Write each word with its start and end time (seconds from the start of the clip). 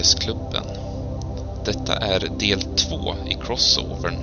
Rollspelsklubben. 0.00 0.64
Detta 1.64 1.96
är 1.96 2.28
del 2.38 2.62
två 2.62 3.14
i 3.26 3.34
crossovern 3.34 4.16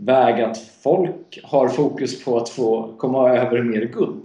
väg 0.00 0.42
att 0.42 0.58
folk 0.58 1.40
har 1.42 1.68
fokus 1.68 2.24
på 2.24 2.38
att 2.38 2.48
få 2.48 2.94
komma 2.98 3.30
över 3.30 3.62
mer 3.62 3.84
guld. 3.84 4.22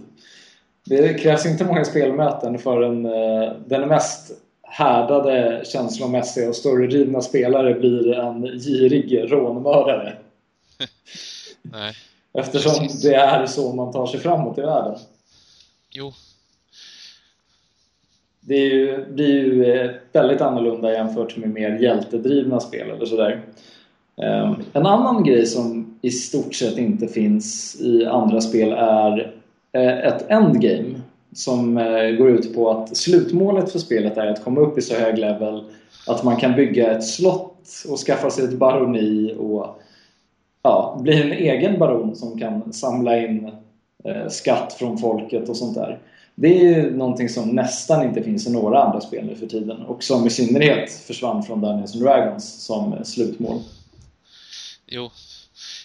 Det 0.84 1.14
krävs 1.14 1.46
inte 1.46 1.64
många 1.64 1.84
spelmöten 1.84 2.58
förrän 2.58 3.06
eh, 3.06 3.52
den 3.66 3.88
mest 3.88 4.32
härdade, 4.62 5.62
känslomässiga 5.64 6.48
och 6.48 6.56
storydrivna 6.56 7.20
spelare 7.20 7.74
blir 7.74 8.12
en 8.12 8.42
girig 8.42 9.32
rånmördare. 9.32 10.16
Nej, 11.62 11.94
Eftersom 12.32 12.88
det 13.02 13.14
är 13.14 13.46
så 13.46 13.72
man 13.72 13.92
tar 13.92 14.06
sig 14.06 14.20
framåt 14.20 14.58
i 14.58 14.60
världen. 14.60 14.98
jo, 15.90 16.12
Det 18.40 18.54
är 18.54 18.70
ju, 18.70 19.06
blir 19.14 19.28
ju 19.28 19.64
eh, 19.64 19.90
väldigt 20.12 20.40
annorlunda 20.40 20.92
jämfört 20.92 21.36
med 21.36 21.50
mer 21.50 21.78
hjältedrivna 21.78 22.60
spel 22.60 22.90
eller 22.90 23.06
sådär. 23.06 23.42
Ehm, 24.22 24.54
en 24.72 24.86
annan 24.86 25.24
grej 25.24 25.46
som 25.46 25.96
i 26.02 26.10
stort 26.10 26.54
sett 26.54 26.78
inte 26.78 27.08
finns 27.08 27.76
i 27.80 28.06
andra 28.06 28.40
spel 28.40 28.72
är 28.72 29.32
eh, 29.72 29.98
ett 29.98 30.30
endgame 30.30 31.00
som 31.32 31.78
eh, 31.78 32.10
går 32.10 32.30
ut 32.30 32.54
på 32.54 32.70
att 32.70 32.96
slutmålet 32.96 33.72
för 33.72 33.78
spelet 33.78 34.16
är 34.16 34.26
att 34.26 34.44
komma 34.44 34.60
upp 34.60 34.78
i 34.78 34.82
så 34.82 34.94
hög 34.94 35.18
level 35.18 35.64
att 36.06 36.24
man 36.24 36.36
kan 36.36 36.54
bygga 36.54 36.90
ett 36.90 37.04
slott 37.04 37.84
och 37.88 37.98
skaffa 37.98 38.30
sig 38.30 38.44
ett 38.44 38.58
baroni 38.58 39.34
och 39.38 39.80
ja, 40.62 40.98
bli 41.02 41.22
en 41.22 41.32
egen 41.32 41.78
baron 41.78 42.16
som 42.16 42.38
kan 42.38 42.72
samla 42.72 43.18
in 43.18 43.50
eh, 44.04 44.28
skatt 44.28 44.72
från 44.72 44.98
folket 44.98 45.48
och 45.48 45.56
sånt 45.56 45.74
där. 45.74 45.98
Det 46.34 46.58
är 46.58 46.64
ju 46.64 46.96
någonting 46.96 47.28
som 47.28 47.48
nästan 47.48 48.04
inte 48.04 48.22
finns 48.22 48.46
i 48.46 48.52
några 48.52 48.82
andra 48.82 49.00
spel 49.00 49.26
nu 49.26 49.34
för 49.34 49.46
tiden 49.46 49.82
och 49.82 50.02
som 50.02 50.26
i 50.26 50.30
synnerhet 50.30 50.90
försvann 50.90 51.42
från 51.42 51.60
Dungeons 51.60 51.94
and 51.94 52.04
Dragons 52.04 52.64
som 52.64 53.04
slutmål 53.04 53.60
jo. 54.86 55.12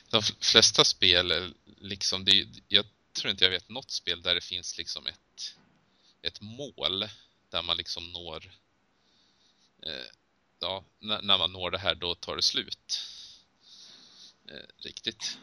De 0.09 0.21
flesta 0.23 0.83
spel, 0.83 1.53
liksom, 1.79 2.25
det, 2.25 2.47
jag 2.67 2.85
tror 3.13 3.31
inte 3.31 3.43
jag 3.43 3.51
vet 3.51 3.69
något 3.69 3.91
spel 3.91 4.21
där 4.21 4.35
det 4.35 4.41
finns 4.41 4.77
liksom 4.77 5.07
ett, 5.07 5.55
ett 6.21 6.41
mål 6.41 7.09
där 7.49 7.63
man 7.63 7.77
liksom 7.77 8.11
når, 8.11 8.51
eh, 9.83 10.07
ja, 10.59 10.83
när, 10.99 11.21
när 11.21 11.37
man 11.37 11.51
når 11.51 11.71
det 11.71 11.77
här 11.77 11.95
då 11.95 12.15
tar 12.15 12.35
det 12.35 12.41
slut. 12.41 13.01
Eh, 14.49 14.83
riktigt. 14.83 15.37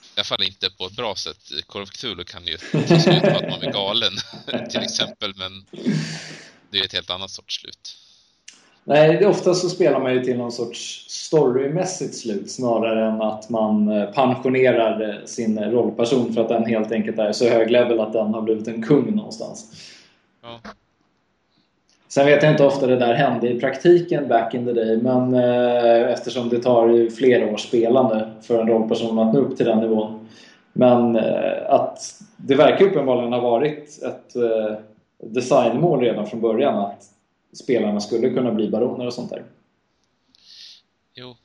I 0.00 0.18
alla 0.18 0.24
fall 0.24 0.42
inte 0.42 0.70
på 0.70 0.86
ett 0.86 0.96
bra 0.96 1.16
sätt. 1.16 1.52
Call 1.66 1.86
Cthulhu 1.86 2.24
kan 2.24 2.46
ju 2.46 2.58
ta 2.58 3.00
slut 3.00 3.22
på 3.22 3.36
att 3.36 3.50
man 3.50 3.62
är 3.62 3.72
galen 3.72 4.12
till 4.70 4.80
exempel, 4.82 5.34
men 5.34 5.66
det 6.70 6.78
är 6.78 6.84
ett 6.84 6.92
helt 6.92 7.10
annat 7.10 7.30
sorts 7.30 7.60
slut. 7.60 8.05
Nej, 8.88 9.16
det, 9.16 9.26
ofta 9.26 9.54
så 9.54 9.68
spelar 9.68 10.00
man 10.00 10.14
ju 10.14 10.24
till 10.24 10.38
någon 10.38 10.52
sorts 10.52 11.06
storymässigt 11.08 12.14
slut 12.14 12.50
snarare 12.50 13.06
än 13.06 13.22
att 13.22 13.50
man 13.50 13.88
eh, 13.88 14.10
pensionerar 14.10 15.08
eh, 15.08 15.24
sin 15.24 15.58
rollperson 15.58 16.32
för 16.32 16.40
att 16.40 16.48
den 16.48 16.64
helt 16.64 16.92
enkelt 16.92 17.18
är 17.18 17.32
så 17.32 17.48
hög 17.48 17.70
level 17.70 18.00
att 18.00 18.12
den 18.12 18.34
har 18.34 18.42
blivit 18.42 18.68
en 18.68 18.82
kung 18.82 19.16
någonstans. 19.16 19.72
Ja, 20.42 20.70
Sen 22.08 22.26
vet 22.26 22.42
jag 22.42 22.52
inte 22.52 22.64
ofta 22.64 22.86
det 22.86 22.96
där 22.96 23.14
hände 23.14 23.48
i 23.48 23.60
praktiken 23.60 24.28
back 24.28 24.54
in 24.54 24.64
the 24.64 24.72
day 24.72 24.96
men 25.02 25.34
eh, 25.34 26.12
eftersom 26.12 26.48
det 26.48 26.58
tar 26.58 26.88
ju 26.88 27.10
flera 27.10 27.52
års 27.52 27.60
spelande 27.68 28.30
för 28.42 28.60
en 28.60 28.68
rollperson 28.68 29.18
att 29.18 29.34
nå 29.34 29.40
upp 29.40 29.56
till 29.56 29.66
den 29.66 29.78
nivån. 29.78 30.28
Men 30.72 31.16
eh, 31.16 31.70
att 31.70 31.98
det 32.36 32.54
verkar 32.54 32.84
uppenbarligen 32.84 33.32
ha 33.32 33.40
varit 33.40 34.02
ett 34.02 34.36
eh, 34.36 34.76
designmål 35.22 36.00
redan 36.00 36.26
från 36.26 36.40
början 36.40 36.78
att 36.78 37.15
spelarna 37.56 38.00
skulle 38.00 38.30
kunna 38.30 38.52
bli 38.52 38.68
baroner 38.68 39.06
och 39.06 39.14
sånt 39.14 39.30
där. 39.30 39.46
jo. 41.14 41.36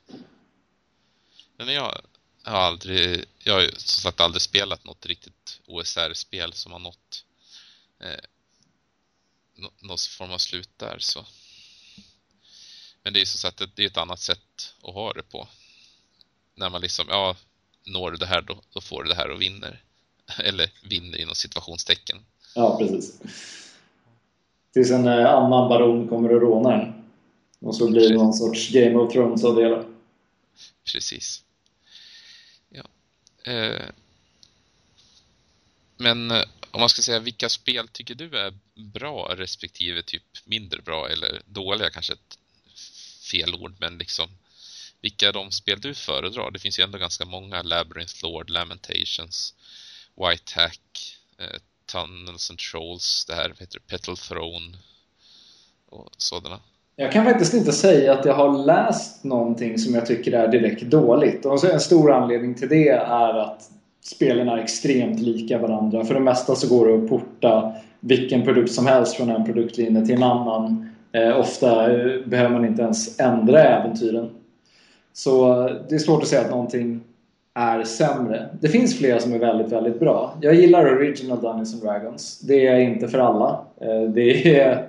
Men 1.56 1.74
jag 1.74 1.82
har 1.82 2.60
aldrig, 2.60 3.24
jag 3.38 3.54
har 3.54 3.62
som 3.62 4.02
sagt 4.02 4.20
aldrig 4.20 4.42
spelat 4.42 4.84
något 4.84 5.06
riktigt 5.06 5.60
OSR-spel 5.66 6.52
som 6.52 6.72
har 6.72 6.78
nått 6.78 7.24
eh, 8.00 8.20
nå- 9.54 9.72
någon 9.80 9.98
form 10.18 10.30
av 10.30 10.38
slut 10.38 10.70
där 10.76 10.96
så. 10.98 11.26
Men 13.02 13.12
det 13.12 13.20
är 13.20 13.24
som 13.24 13.38
sagt 13.38 13.62
det 13.74 13.82
är 13.82 13.86
ett 13.86 13.96
annat 13.96 14.20
sätt 14.20 14.74
att 14.82 14.94
ha 14.94 15.12
det 15.12 15.22
på. 15.22 15.48
När 16.54 16.70
man 16.70 16.80
liksom, 16.80 17.06
ja, 17.08 17.36
når 17.84 18.10
du 18.10 18.16
det 18.16 18.26
här 18.26 18.42
då, 18.42 18.62
då 18.72 18.80
får 18.80 19.02
du 19.02 19.08
det 19.08 19.14
här 19.14 19.30
och 19.30 19.42
vinner. 19.42 19.82
Eller 20.38 20.70
vinner 20.82 21.18
inom 21.18 21.34
situationstecken. 21.34 22.24
Ja, 22.54 22.78
precis. 22.78 23.20
Tills 24.72 24.90
en 24.90 25.06
eh, 25.06 25.30
annan 25.30 25.68
baron 25.68 26.08
kommer 26.08 26.34
och 26.34 26.40
rånar 26.40 26.78
en. 26.78 27.04
Och 27.60 27.76
så 27.76 27.90
blir 27.90 28.08
det 28.08 28.14
någon 28.14 28.34
sorts 28.34 28.70
Game 28.70 28.94
of 28.94 29.12
Thrones 29.12 29.44
av 29.44 29.56
det 29.56 29.62
hela. 29.62 29.84
Precis. 30.92 31.44
Ja. 32.68 32.84
Eh, 33.52 33.86
men 35.96 36.30
eh, 36.30 36.44
om 36.70 36.80
man 36.80 36.88
ska 36.88 37.02
säga 37.02 37.18
vilka 37.18 37.48
spel 37.48 37.88
tycker 37.88 38.14
du 38.14 38.38
är 38.38 38.54
bra 38.74 39.34
respektive 39.36 40.02
typ 40.02 40.22
mindre 40.44 40.82
bra 40.82 41.08
eller 41.08 41.42
dåliga 41.46 41.90
kanske 41.90 42.12
ett 42.12 42.38
fel 43.30 43.54
ord 43.54 43.74
men 43.78 43.98
liksom 43.98 44.28
vilka 45.00 45.28
är 45.28 45.32
de 45.32 45.50
spel 45.50 45.80
du 45.80 45.94
föredrar? 45.94 46.50
Det 46.50 46.58
finns 46.58 46.78
ju 46.78 46.82
ändå 46.82 46.98
ganska 46.98 47.24
många 47.24 47.62
Labyrinth 47.62 48.22
Lord, 48.22 48.50
Lamentations, 48.50 49.54
White 50.16 50.52
Hack, 50.54 51.18
eh, 51.38 51.60
Tunnels 51.92 52.50
and 52.50 52.58
Trolls, 52.58 53.24
det 53.28 53.34
här 53.34 53.54
heter 53.60 53.80
Petal 53.90 54.16
Throne 54.16 54.76
och 55.90 56.08
sådana. 56.18 56.58
Jag 56.96 57.12
kan 57.12 57.24
faktiskt 57.24 57.54
inte 57.54 57.72
säga 57.72 58.12
att 58.12 58.24
jag 58.24 58.34
har 58.34 58.64
läst 58.64 59.24
någonting 59.24 59.78
som 59.78 59.94
jag 59.94 60.06
tycker 60.06 60.32
är 60.32 60.48
direkt 60.48 60.82
dåligt. 60.82 61.46
Och 61.46 61.64
en 61.64 61.80
stor 61.80 62.12
anledning 62.12 62.54
till 62.54 62.68
det 62.68 62.88
är 62.88 63.34
att 63.34 63.70
spelen 64.04 64.48
är 64.48 64.58
extremt 64.58 65.20
lika 65.20 65.58
varandra. 65.58 66.04
För 66.04 66.14
det 66.14 66.20
mesta 66.20 66.54
så 66.54 66.68
går 66.68 66.88
det 66.88 67.04
att 67.04 67.08
porta 67.08 67.74
vilken 68.00 68.44
produkt 68.44 68.72
som 68.72 68.86
helst 68.86 69.14
från 69.14 69.30
en 69.30 69.44
produktlinje 69.44 70.06
till 70.06 70.14
en 70.14 70.22
annan. 70.22 70.90
Eh, 71.12 71.40
ofta 71.40 71.92
eh, 71.92 72.20
behöver 72.26 72.50
man 72.50 72.64
inte 72.64 72.82
ens 72.82 73.20
ändra 73.20 73.62
äventyren. 73.62 74.30
Så 75.12 75.66
eh, 75.68 75.76
det 75.88 75.94
är 75.94 75.98
svårt 75.98 76.22
att 76.22 76.28
säga 76.28 76.42
att 76.42 76.50
någonting 76.50 77.00
är 77.54 77.84
sämre. 77.84 78.48
Det 78.60 78.68
finns 78.68 78.98
flera 78.98 79.20
som 79.20 79.32
är 79.32 79.38
väldigt, 79.38 79.72
väldigt 79.72 80.00
bra. 80.00 80.38
Jag 80.40 80.54
gillar 80.54 80.96
Original 80.96 81.40
Dungeons 81.40 81.74
and 81.74 81.82
Dragons. 81.82 82.40
Det 82.40 82.66
är 82.66 82.78
inte 82.78 83.08
för 83.08 83.18
alla. 83.18 83.64
Eh, 83.80 84.02
det 84.02 84.60
är 84.60 84.88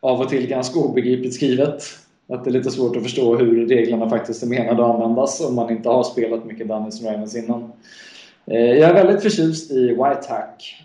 av 0.00 0.20
och 0.20 0.28
till 0.28 0.46
ganska 0.46 0.78
obegripligt 0.78 1.34
skrivet. 1.34 1.82
Att 2.28 2.44
det 2.44 2.50
är 2.50 2.52
lite 2.52 2.70
svårt 2.70 2.96
att 2.96 3.02
förstå 3.02 3.36
hur 3.36 3.66
reglerna 3.66 4.08
faktiskt 4.08 4.42
är 4.42 4.46
menade 4.46 4.84
att 4.84 4.94
användas 4.94 5.40
om 5.40 5.54
man 5.54 5.70
inte 5.70 5.88
har 5.88 6.02
spelat 6.02 6.44
mycket 6.44 6.68
Dungeons 6.68 7.00
and 7.00 7.10
Dragons 7.10 7.36
innan. 7.36 7.72
Eh, 8.46 8.60
jag 8.60 8.90
är 8.90 8.94
väldigt 8.94 9.22
förtjust 9.22 9.70
i 9.70 9.88
White 9.88 10.26
Hack. 10.28 10.84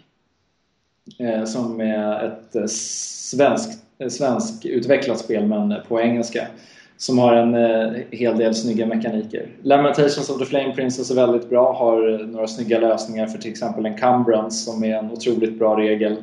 Eh, 1.19 1.45
som 1.45 1.81
är 1.81 2.23
ett 2.25 2.71
svenskt 2.71 3.83
svensk 4.09 4.65
utvecklat 4.65 5.19
spel 5.19 5.45
men 5.45 5.75
på 5.87 6.01
engelska. 6.01 6.47
Som 6.97 7.19
har 7.19 7.35
en 7.35 7.55
eh, 7.55 8.01
hel 8.11 8.37
del 8.37 8.55
snygga 8.55 8.85
mekaniker. 8.85 9.47
Lamentations 9.61 10.29
of 10.29 10.39
the 10.39 10.45
Flame 10.45 10.73
Princess 10.75 11.11
är 11.11 11.15
väldigt 11.15 11.49
bra, 11.49 11.73
har 11.73 12.13
eh, 12.13 12.27
några 12.27 12.47
snygga 12.47 12.79
lösningar 12.79 13.27
för 13.27 13.37
till 13.37 13.51
exempel 13.51 13.85
en 13.85 13.97
Cumbrance 13.97 14.71
som 14.71 14.83
är 14.83 14.95
en 14.95 15.11
otroligt 15.11 15.59
bra 15.59 15.79
regel. 15.79 16.15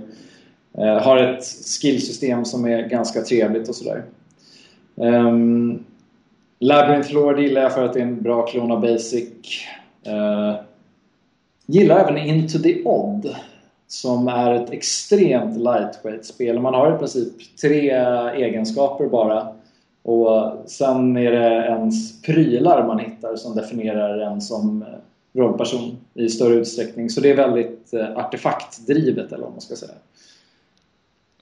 Eh, 0.78 1.02
har 1.02 1.16
ett 1.16 1.44
skillsystem 1.80 2.44
som 2.44 2.64
är 2.64 2.88
ganska 2.88 3.22
trevligt 3.22 3.68
och 3.68 3.74
sådär. 3.74 4.02
Um, 4.94 5.84
Labyrinth 6.58 7.14
Lord 7.14 7.40
gillar 7.40 7.62
jag 7.62 7.74
för 7.74 7.84
att 7.84 7.92
det 7.92 7.98
är 8.00 8.04
en 8.04 8.22
bra 8.22 8.46
klon 8.46 8.72
av 8.72 8.80
Basic. 8.80 9.28
Uh, 10.06 10.54
gillar 11.66 12.00
även 12.00 12.18
Into 12.18 12.58
the 12.58 12.82
Odd 12.84 13.36
som 13.86 14.28
är 14.28 14.54
ett 14.54 14.70
extremt 14.70 15.56
lightweight-spel. 15.56 16.60
Man 16.60 16.74
har 16.74 16.94
i 16.94 16.98
princip 16.98 17.56
tre 17.60 17.90
egenskaper 18.36 19.06
bara. 19.06 19.48
Och 20.04 20.62
sen 20.66 21.16
är 21.16 21.32
det 21.32 21.66
ens 21.66 22.22
prylar 22.22 22.86
man 22.86 22.98
hittar 22.98 23.36
som 23.36 23.56
definierar 23.56 24.18
en 24.18 24.40
som 24.40 24.84
rollperson 25.32 25.96
i 26.14 26.28
större 26.28 26.54
utsträckning. 26.54 27.10
Så 27.10 27.20
det 27.20 27.30
är 27.30 27.36
väldigt 27.36 27.94
eh, 27.94 28.16
artefaktdrivet 28.16 29.32
eller 29.32 29.42
vad 29.42 29.52
man 29.52 29.60
ska 29.60 29.76
säga. 29.76 29.94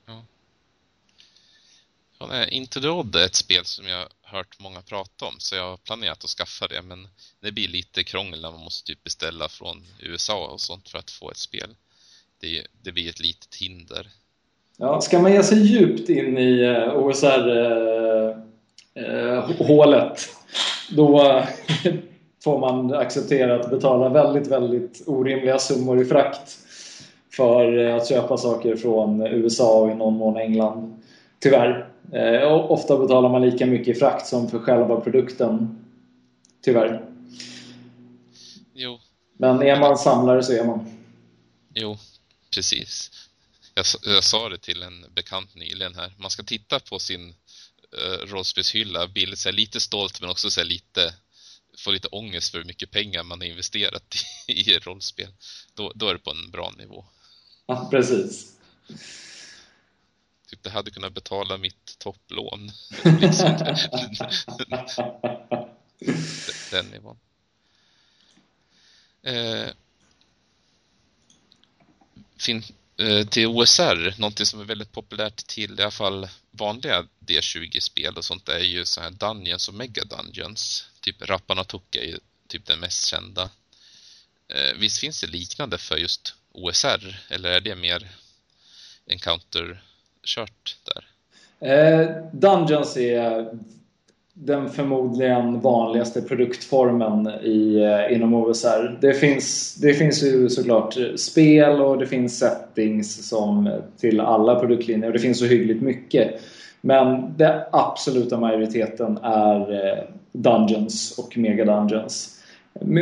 Ja. 0.06 0.23
The 2.81 2.88
Odd 2.88 3.17
är 3.17 3.25
ett 3.25 3.35
spel 3.35 3.64
som 3.64 3.87
jag 3.87 4.09
hört 4.23 4.61
många 4.61 4.82
prata 4.82 5.25
om 5.25 5.35
så 5.38 5.56
jag 5.56 5.70
har 5.70 5.76
planerat 5.76 6.25
att 6.25 6.31
skaffa 6.31 6.69
det 6.69 6.82
men 6.82 7.08
det 7.41 7.53
blir 7.53 7.69
lite 7.69 8.05
krångel 8.05 8.43
när 8.43 8.50
man 8.50 8.61
måste 8.61 8.87
typ 8.87 9.05
beställa 9.05 9.49
från 9.49 9.82
USA 10.00 10.47
och 10.47 10.61
sånt 10.61 10.88
för 10.88 10.99
att 10.99 11.11
få 11.11 11.31
ett 11.31 11.37
spel 11.37 11.75
det, 12.43 12.67
det 12.82 12.93
blir 12.93 13.08
ett 13.08 13.20
litet 13.20 13.55
hinder. 13.55 14.08
Ja, 14.76 15.00
ska 15.00 15.19
man 15.19 15.32
ge 15.32 15.43
sig 15.43 15.58
djupt 15.58 16.08
in 16.08 16.38
i 16.38 16.67
uh, 16.67 16.88
Uh, 18.99 19.50
uh, 19.71 20.12
då 20.91 21.43
får 22.44 22.59
man 22.59 22.94
acceptera 22.94 23.61
att 23.61 23.71
betala 23.71 24.09
väldigt, 24.09 24.47
väldigt 24.49 25.03
orimliga 25.06 25.59
summor 25.59 26.03
i 26.03 26.05
frakt 26.05 26.59
för 27.37 27.79
eh, 27.79 27.97
att 27.97 28.09
köpa 28.09 28.37
saker 28.37 28.77
från 28.77 29.27
USA 29.27 29.81
och 29.81 29.91
i 29.91 29.94
någon 29.94 30.15
mån 30.15 30.37
England. 30.37 31.03
Tyvärr. 31.39 31.89
Eh, 32.12 32.53
ofta 32.53 32.99
betalar 32.99 33.29
man 33.29 33.43
lika 33.43 33.67
mycket 33.67 33.97
i 33.97 33.99
frakt 33.99 34.27
som 34.27 34.50
för 34.50 34.59
själva 34.59 35.00
produkten. 35.00 35.85
Tyvärr. 36.65 37.05
Jo. 38.75 38.99
Men 39.39 39.62
är 39.62 39.81
man 39.81 39.99
samlare 39.99 40.43
så 40.43 40.53
är 40.53 40.65
man. 40.65 40.91
Jo, 41.75 41.97
precis. 42.55 43.11
Jag, 43.75 43.85
jag, 44.15 44.25
sa 44.25 44.49
det 44.49 44.59
till 44.59 44.83
en 44.83 45.05
bekant 45.15 45.55
nyligen 45.55 45.94
här. 45.94 46.12
Man 46.19 46.31
ska 46.31 46.43
titta 46.43 46.81
på 46.81 46.99
sin 46.99 47.35
uh, 47.99 48.27
rollspelshylla, 48.27 49.09
bli 49.09 49.37
så 49.37 49.50
lite 49.50 49.81
stolt 49.81 50.21
men 50.21 50.31
också 50.31 50.50
så 50.50 50.65
lite 50.65 51.15
få 51.79 51.91
lite 51.91 52.09
ångest 52.09 52.50
för 52.50 52.59
hur 52.59 52.65
mycket 52.65 52.91
pengar 52.91 53.23
man 53.23 53.41
har 53.41 53.47
investerat 53.47 54.15
i, 54.49 54.71
i 54.71 54.79
rollspel. 54.79 55.35
Då, 55.75 55.93
då 55.94 56.09
är 56.09 56.12
det 56.12 56.19
på 56.21 56.31
en 56.31 56.50
bra 56.50 56.71
nivå. 56.79 57.05
Ja, 57.67 57.89
precis. 57.91 58.59
Typ 60.49 60.62
det 60.62 60.71
hade 60.71 60.91
kunnat 60.91 61.12
betala 61.12 61.59
mitt 61.59 61.99
topplån. 61.99 62.71
den 66.71 66.87
nivån. 66.87 67.19
Eh, 69.23 69.69
fin, 72.37 72.56
eh, 72.56 72.65
Eh, 72.97 73.27
till 73.27 73.47
OSR, 73.47 74.21
någonting 74.21 74.47
som 74.47 74.61
är 74.61 74.65
väldigt 74.65 74.93
populärt 74.93 75.37
till 75.47 75.81
i 75.81 75.83
alla 75.83 75.91
fall 75.91 76.29
vanliga 76.50 77.06
D20-spel 77.27 78.17
och 78.17 78.25
sånt 78.25 78.49
är 78.49 78.59
ju 78.59 78.85
så 78.85 79.00
här 79.00 79.11
Dungeons 79.11 79.69
och 79.69 79.75
Mega 79.75 80.05
Dungeons. 80.05 80.87
Typ 81.00 81.23
Rappanatuk 81.23 81.97
är 81.97 82.05
ju 82.05 82.19
typ 82.49 82.67
den 82.67 82.81
mest 82.81 83.06
kända. 83.06 83.50
Eh, 84.49 84.79
visst 84.79 84.99
finns 84.99 85.21
det 85.21 85.27
liknande 85.27 85.79
för 85.79 85.97
just 85.97 86.35
OSR 86.53 87.21
eller 87.29 87.50
är 87.50 87.61
det 87.61 87.77
mer 87.77 88.09
encounter-kört 89.06 90.77
där? 90.85 91.05
Eh, 91.69 92.25
Dungeons 92.33 92.97
är 92.97 93.59
den 94.44 94.69
förmodligen 94.69 95.61
vanligaste 95.61 96.23
produktformen 96.23 97.29
i, 97.43 97.77
eh, 97.77 98.17
inom 98.17 98.35
OSR. 98.35 98.99
Det 99.00 99.15
finns, 99.15 99.75
det 99.75 99.94
finns 99.94 100.23
ju 100.23 100.49
såklart 100.49 100.97
spel 101.17 101.81
och 101.81 101.99
det 101.99 102.06
finns 102.06 102.39
settings 102.39 103.29
som 103.29 103.71
till 104.00 104.21
alla 104.21 104.61
produktlinjer 104.61 105.06
och 105.06 105.12
det 105.12 105.19
finns 105.19 105.39
så 105.39 105.44
hyggligt 105.44 105.83
mycket. 105.83 106.41
Men 106.81 107.35
den 107.37 107.61
absoluta 107.73 108.39
majoriteten 108.39 109.19
är 109.23 109.73
eh, 109.73 110.05
Dungeons 110.33 111.19
och 111.19 111.39
Mega 111.39 111.65
Dungeons. 111.65 112.39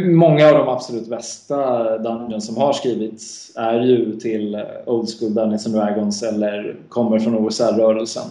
Många 0.04 0.46
av 0.46 0.54
de 0.54 0.68
absolut 0.68 1.08
bästa 1.08 1.98
Dungeons 1.98 2.46
som 2.46 2.56
har 2.56 2.72
skrivits 2.72 3.52
är 3.56 3.80
ju 3.80 4.16
till 4.16 4.54
eh, 4.54 4.60
Old 4.86 5.08
School 5.18 5.34
Dungeons 5.34 5.66
and 5.66 5.74
Dragons 5.74 6.22
eller 6.22 6.76
kommer 6.88 7.18
från 7.18 7.34
OSR-rörelsen. 7.34 8.28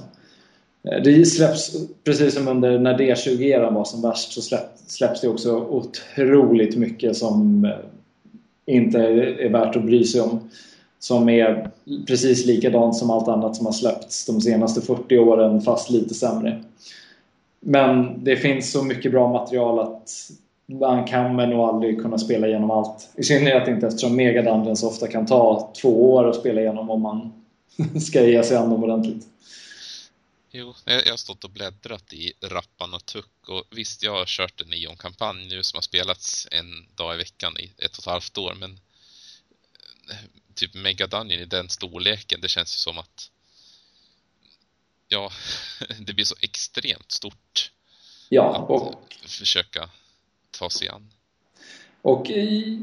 Eh, 0.83 1.01
det 1.03 1.25
släpps, 1.25 1.75
precis 2.03 2.33
som 2.33 2.47
under 2.47 2.79
när 2.79 2.97
D20-eran 2.97 3.73
var 3.73 3.85
som 3.85 4.01
värst, 4.01 4.33
så 4.33 4.57
släpps 4.87 5.21
det 5.21 5.27
också 5.27 5.55
otroligt 5.55 6.77
mycket 6.77 7.17
som 7.17 7.65
eh, 7.65 7.71
inte 8.75 8.99
är 8.99 9.49
värt 9.49 9.75
att 9.75 9.85
bry 9.85 10.03
sig 10.03 10.21
om. 10.21 10.39
Som 10.99 11.29
är 11.29 11.71
precis 12.07 12.45
likadant 12.45 12.95
som 12.95 13.09
allt 13.09 13.27
annat 13.27 13.55
som 13.55 13.65
har 13.65 13.73
släppts 13.73 14.25
de 14.25 14.41
senaste 14.41 14.81
40 14.81 15.17
åren, 15.17 15.61
fast 15.61 15.89
lite 15.89 16.13
sämre. 16.13 16.63
Men 17.59 18.23
det 18.23 18.35
finns 18.35 18.71
så 18.71 18.83
mycket 18.83 19.11
bra 19.11 19.31
material 19.31 19.79
att 19.79 20.09
man 20.67 21.05
kan 21.05 21.35
men 21.35 21.49
nog 21.49 21.59
aldrig 21.59 22.01
kunna 22.01 22.17
spela 22.17 22.47
igenom 22.47 22.71
allt. 22.71 23.09
I 23.15 23.23
synnerhet 23.23 23.67
inte 23.67 23.87
eftersom 23.87 24.15
Mega 24.15 24.41
Dungeons 24.41 24.83
ofta 24.83 25.07
kan 25.07 25.25
ta 25.25 25.71
två 25.81 26.13
år 26.13 26.29
att 26.29 26.35
spela 26.35 26.61
igenom 26.61 26.89
om 26.89 27.01
man 27.01 27.31
ska 28.01 28.25
ge 28.25 28.43
sig 28.43 28.57
an 28.57 28.69
dem 28.69 28.83
ordentligt. 28.83 29.25
Jo, 30.51 30.75
jag 30.85 31.09
har 31.09 31.17
stått 31.17 31.43
och 31.43 31.49
bläddrat 31.49 32.13
i 32.13 32.33
Rappan 32.41 32.99
Tuck 33.05 33.49
och 33.49 33.63
visst, 33.71 34.03
jag 34.03 34.11
har 34.11 34.25
kört 34.25 34.61
en 34.61 34.69
Neon-kampanj 34.69 35.47
nu 35.47 35.63
som 35.63 35.77
har 35.77 35.81
spelats 35.81 36.47
en 36.51 36.95
dag 36.95 37.15
i 37.15 37.17
veckan 37.17 37.59
i 37.59 37.71
ett 37.77 37.91
och 37.91 37.99
ett 37.99 38.05
halvt 38.05 38.37
år, 38.37 38.53
men 38.53 38.79
eh, 40.09 40.17
typ 40.55 40.73
Mega 40.73 41.07
Dungeon 41.07 41.41
i 41.41 41.45
den 41.45 41.69
storleken, 41.69 42.41
det 42.41 42.47
känns 42.47 42.75
ju 42.75 42.77
som 42.77 42.97
att 42.97 43.31
ja, 45.07 45.31
det 45.99 46.13
blir 46.13 46.25
så 46.25 46.35
extremt 46.41 47.11
stort. 47.11 47.71
Ja, 48.29 48.57
och... 48.57 48.93
Att 49.23 49.31
försöka 49.31 49.89
ta 50.51 50.69
sig 50.69 50.89
an. 50.89 51.13
Och 52.01 52.31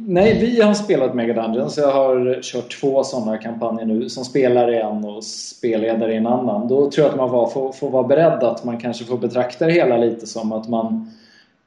nej, 0.07 0.39
vi 0.41 0.63
har 0.63 0.75
spelat 0.75 1.15
Mega 1.15 1.43
Dungeons. 1.43 1.79
Jag 1.79 1.93
har 1.93 2.43
kört 2.43 2.81
två 2.81 3.05
sådana 3.05 3.39
kampanjer 3.39 3.87
nu. 3.87 4.09
Som 4.09 4.25
spelare 4.25 4.75
i 4.75 4.81
en 4.81 5.05
och 5.05 5.25
spelledare 5.25 6.13
i 6.13 6.17
en 6.17 6.27
annan. 6.27 6.69
Då 6.69 6.91
tror 6.91 7.05
jag 7.05 7.11
att 7.11 7.19
man 7.19 7.31
var, 7.31 7.49
får, 7.49 7.73
får 7.73 7.91
vara 7.91 8.07
beredd 8.07 8.43
att 8.43 8.65
man 8.65 8.79
kanske 8.79 9.05
får 9.05 9.19
betrakta 9.19 9.67
det 9.67 9.73
hela 9.73 9.97
lite 9.97 10.27
som 10.27 10.53
att 10.53 10.69
man, 10.69 11.11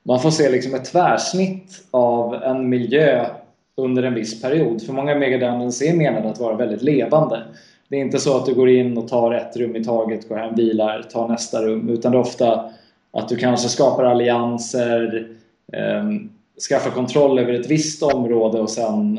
man 0.03 0.19
får 0.19 0.31
se 0.31 0.49
liksom 0.49 0.75
ett 0.75 0.85
tvärsnitt 0.85 1.83
av 1.91 2.35
en 2.35 2.69
miljö 2.69 3.25
under 3.75 4.03
en 4.03 4.13
viss 4.13 4.41
period. 4.41 4.81
För 4.81 4.93
många 4.93 5.15
Mega 5.15 5.37
Dungeons 5.37 5.81
är 5.81 5.93
menade 5.93 6.29
att 6.29 6.39
vara 6.39 6.55
väldigt 6.55 6.81
levande. 6.81 7.43
Det 7.87 7.95
är 7.95 8.01
inte 8.01 8.19
så 8.19 8.37
att 8.37 8.45
du 8.45 8.53
går 8.53 8.69
in 8.69 8.97
och 8.97 9.07
tar 9.07 9.31
ett 9.31 9.57
rum 9.57 9.75
i 9.75 9.83
taget, 9.83 10.29
går 10.29 10.37
hem, 10.37 10.55
vilar, 10.55 11.03
tar 11.11 11.27
nästa 11.27 11.61
rum. 11.61 11.89
Utan 11.89 12.11
det 12.11 12.17
är 12.17 12.21
ofta 12.21 12.69
att 13.11 13.29
du 13.29 13.35
kanske 13.35 13.69
skapar 13.69 14.03
allianser 14.03 15.27
um, 16.01 16.29
skaffa 16.61 16.91
kontroll 16.91 17.39
över 17.39 17.53
ett 17.53 17.71
visst 17.71 18.03
område 18.03 18.59
och 18.59 18.69
sen 18.69 19.17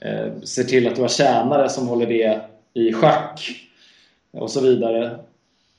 eh, 0.00 0.40
ser 0.42 0.64
till 0.64 0.88
att 0.88 0.96
du 0.96 1.02
har 1.02 1.08
tjänare 1.08 1.68
som 1.68 1.88
håller 1.88 2.06
det 2.06 2.40
i 2.74 2.92
schack 2.92 3.50
och 4.32 4.50
så 4.50 4.60
vidare. 4.60 5.18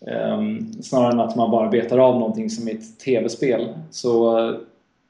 Eh, 0.08 0.42
snarare 0.82 1.12
än 1.12 1.20
att 1.20 1.36
man 1.36 1.52
bara 1.52 1.70
betar 1.70 1.98
av 1.98 2.20
någonting 2.20 2.50
som 2.50 2.68
ett 2.68 3.00
tv-spel. 3.00 3.68
Så 3.92 4.38
eh, 4.38 4.56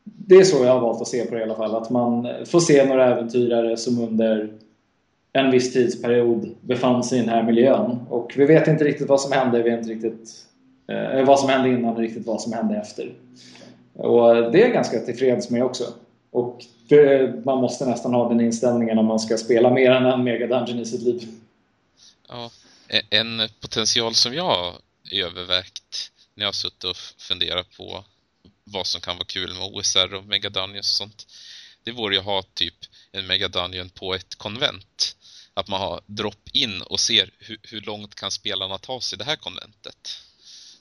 det 0.03 0.35
är 0.35 0.43
så 0.43 0.65
jag 0.65 0.73
har 0.73 0.81
valt 0.81 1.01
att 1.01 1.07
se 1.07 1.25
på 1.25 1.35
det 1.35 1.41
i 1.41 1.43
alla 1.43 1.55
fall. 1.55 1.75
Att 1.75 1.89
man 1.89 2.27
får 2.45 2.59
se 2.59 2.85
några 2.85 3.05
äventyrare 3.05 3.77
som 3.77 4.01
under 4.01 4.49
en 5.33 5.51
viss 5.51 5.73
tidsperiod 5.73 6.55
befann 6.61 7.03
sig 7.03 7.17
i 7.17 7.21
den 7.21 7.29
här 7.29 7.43
miljön. 7.43 7.99
Och 8.09 8.33
vi 8.37 8.45
vet 8.45 8.67
inte 8.67 8.83
riktigt 8.83 9.09
vad 9.09 9.21
som 9.21 9.31
hände. 9.31 9.63
Vi 9.63 9.69
vet 9.69 9.79
inte 9.79 9.93
riktigt 9.93 10.29
eh, 10.87 11.25
vad 11.25 11.39
som 11.39 11.49
hände 11.49 11.69
innan 11.69 11.93
och 11.93 11.99
riktigt 11.99 12.27
vad 12.27 12.41
som 12.41 12.53
hände 12.53 12.75
efter. 12.75 13.13
Och 13.99 14.51
det 14.51 14.57
är 14.57 14.65
jag 14.65 14.73
ganska 14.73 14.99
tillfreds 14.99 15.49
med 15.49 15.63
också. 15.63 15.93
Och 16.31 16.65
det, 16.87 17.45
man 17.45 17.57
måste 17.61 17.85
nästan 17.85 18.13
ha 18.13 18.29
den 18.29 18.41
inställningen 18.41 18.97
om 18.97 19.05
man 19.05 19.19
ska 19.19 19.37
spela 19.37 19.69
mer 19.69 19.91
än 19.91 20.05
en 20.05 20.23
Mega 20.23 20.47
Dungeon 20.47 20.79
i 20.79 20.85
sitt 20.85 21.01
liv. 21.01 21.27
Ja, 22.27 22.51
e- 22.87 23.01
en 23.09 23.49
potential 23.61 24.15
som 24.15 24.33
jag 24.33 24.43
har 24.43 24.73
övervägt 25.11 26.11
när 26.35 26.43
jag 26.43 26.47
har 26.47 26.53
suttit 26.53 26.83
och 26.83 26.97
funderat 27.17 27.67
på 27.77 28.03
vad 28.63 28.87
som 28.87 29.01
kan 29.01 29.15
vara 29.17 29.25
kul 29.25 29.53
med 29.53 29.63
OSR 29.73 30.13
och 30.13 30.25
Mega 30.25 30.49
Dungeons 30.49 30.91
och 30.91 30.97
sånt. 30.97 31.27
Det 31.83 31.91
vore 31.91 32.15
ju 32.15 32.19
att 32.19 32.25
ha 32.25 32.43
typ 32.53 32.75
en 33.11 33.27
Mega 33.27 33.47
Dungeon 33.47 33.89
på 33.89 34.13
ett 34.13 34.35
konvent. 34.35 35.15
att 35.53 35.67
man 35.67 35.81
har 35.81 36.01
drop-in 36.05 36.81
och 36.81 36.99
ser 36.99 37.31
hur, 37.39 37.57
hur 37.63 37.81
långt 37.81 38.15
kan 38.15 38.31
spelarna 38.31 38.77
ta 38.77 39.01
sig 39.01 39.17
det 39.17 39.23
här 39.23 39.35
konventet. 39.35 40.21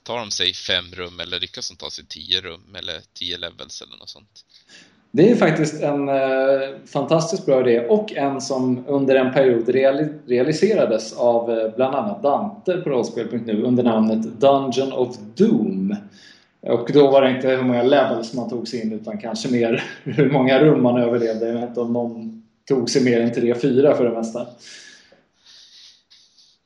Tar 0.08 0.18
de 0.18 0.30
sig 0.30 0.54
fem 0.54 0.84
rum 0.92 1.20
eller 1.20 1.40
lyckas 1.40 1.68
de 1.68 1.76
ta 1.76 1.90
sig 1.90 2.04
tio 2.08 2.40
rum 2.40 2.74
eller 2.78 2.94
tio 3.18 3.38
levels 3.38 3.82
eller 3.82 3.96
något 3.96 4.08
sånt? 4.08 4.44
Det 5.10 5.30
är 5.30 5.36
faktiskt 5.36 5.82
en 5.82 6.08
eh, 6.08 6.68
fantastiskt 6.86 7.46
bra 7.46 7.60
idé 7.60 7.86
och 7.86 8.12
en 8.12 8.40
som 8.40 8.84
under 8.86 9.14
en 9.14 9.32
period 9.32 9.68
reali 9.68 10.08
realiserades 10.26 11.12
av 11.12 11.50
eh, 11.50 11.74
bland 11.76 11.94
annat 11.94 12.22
Dante 12.22 12.76
på 12.76 12.90
rollspel.nu 12.90 13.62
under 13.62 13.82
namnet 13.82 14.22
Dungeon 14.22 14.92
of 14.92 15.16
Doom. 15.34 15.96
Och 16.60 16.90
då 16.92 17.10
var 17.10 17.22
det 17.22 17.30
inte 17.30 17.48
hur 17.48 17.62
många 17.62 17.82
levels 17.82 18.34
man 18.34 18.50
tog 18.50 18.68
sig 18.68 18.82
in 18.82 18.92
utan 18.92 19.18
kanske 19.18 19.48
mer 19.48 19.84
hur 20.04 20.30
många 20.30 20.58
rum 20.64 20.82
man 20.82 21.02
överlevde. 21.02 21.46
Jag 21.46 21.54
vet 21.54 21.68
inte 21.68 21.80
om 21.80 21.92
någon 21.92 22.42
tog 22.68 22.90
sig 22.90 23.04
mer 23.04 23.20
än 23.20 23.32
3-4 23.32 23.96
för 23.96 24.04
det 24.04 24.16
mesta. 24.16 24.46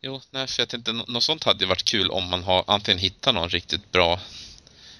Jo, 0.04 0.20
nej, 0.30 0.46
för 0.46 0.62
jag 0.62 0.68
tänkte 0.68 0.92
något 0.92 1.22
sånt 1.22 1.44
hade 1.44 1.66
varit 1.66 1.84
kul 1.84 2.10
om 2.10 2.30
man 2.30 2.42
har 2.42 2.64
antingen 2.66 2.98
hittar 2.98 3.32
någon 3.32 3.48
riktigt 3.48 3.92
bra 3.92 4.18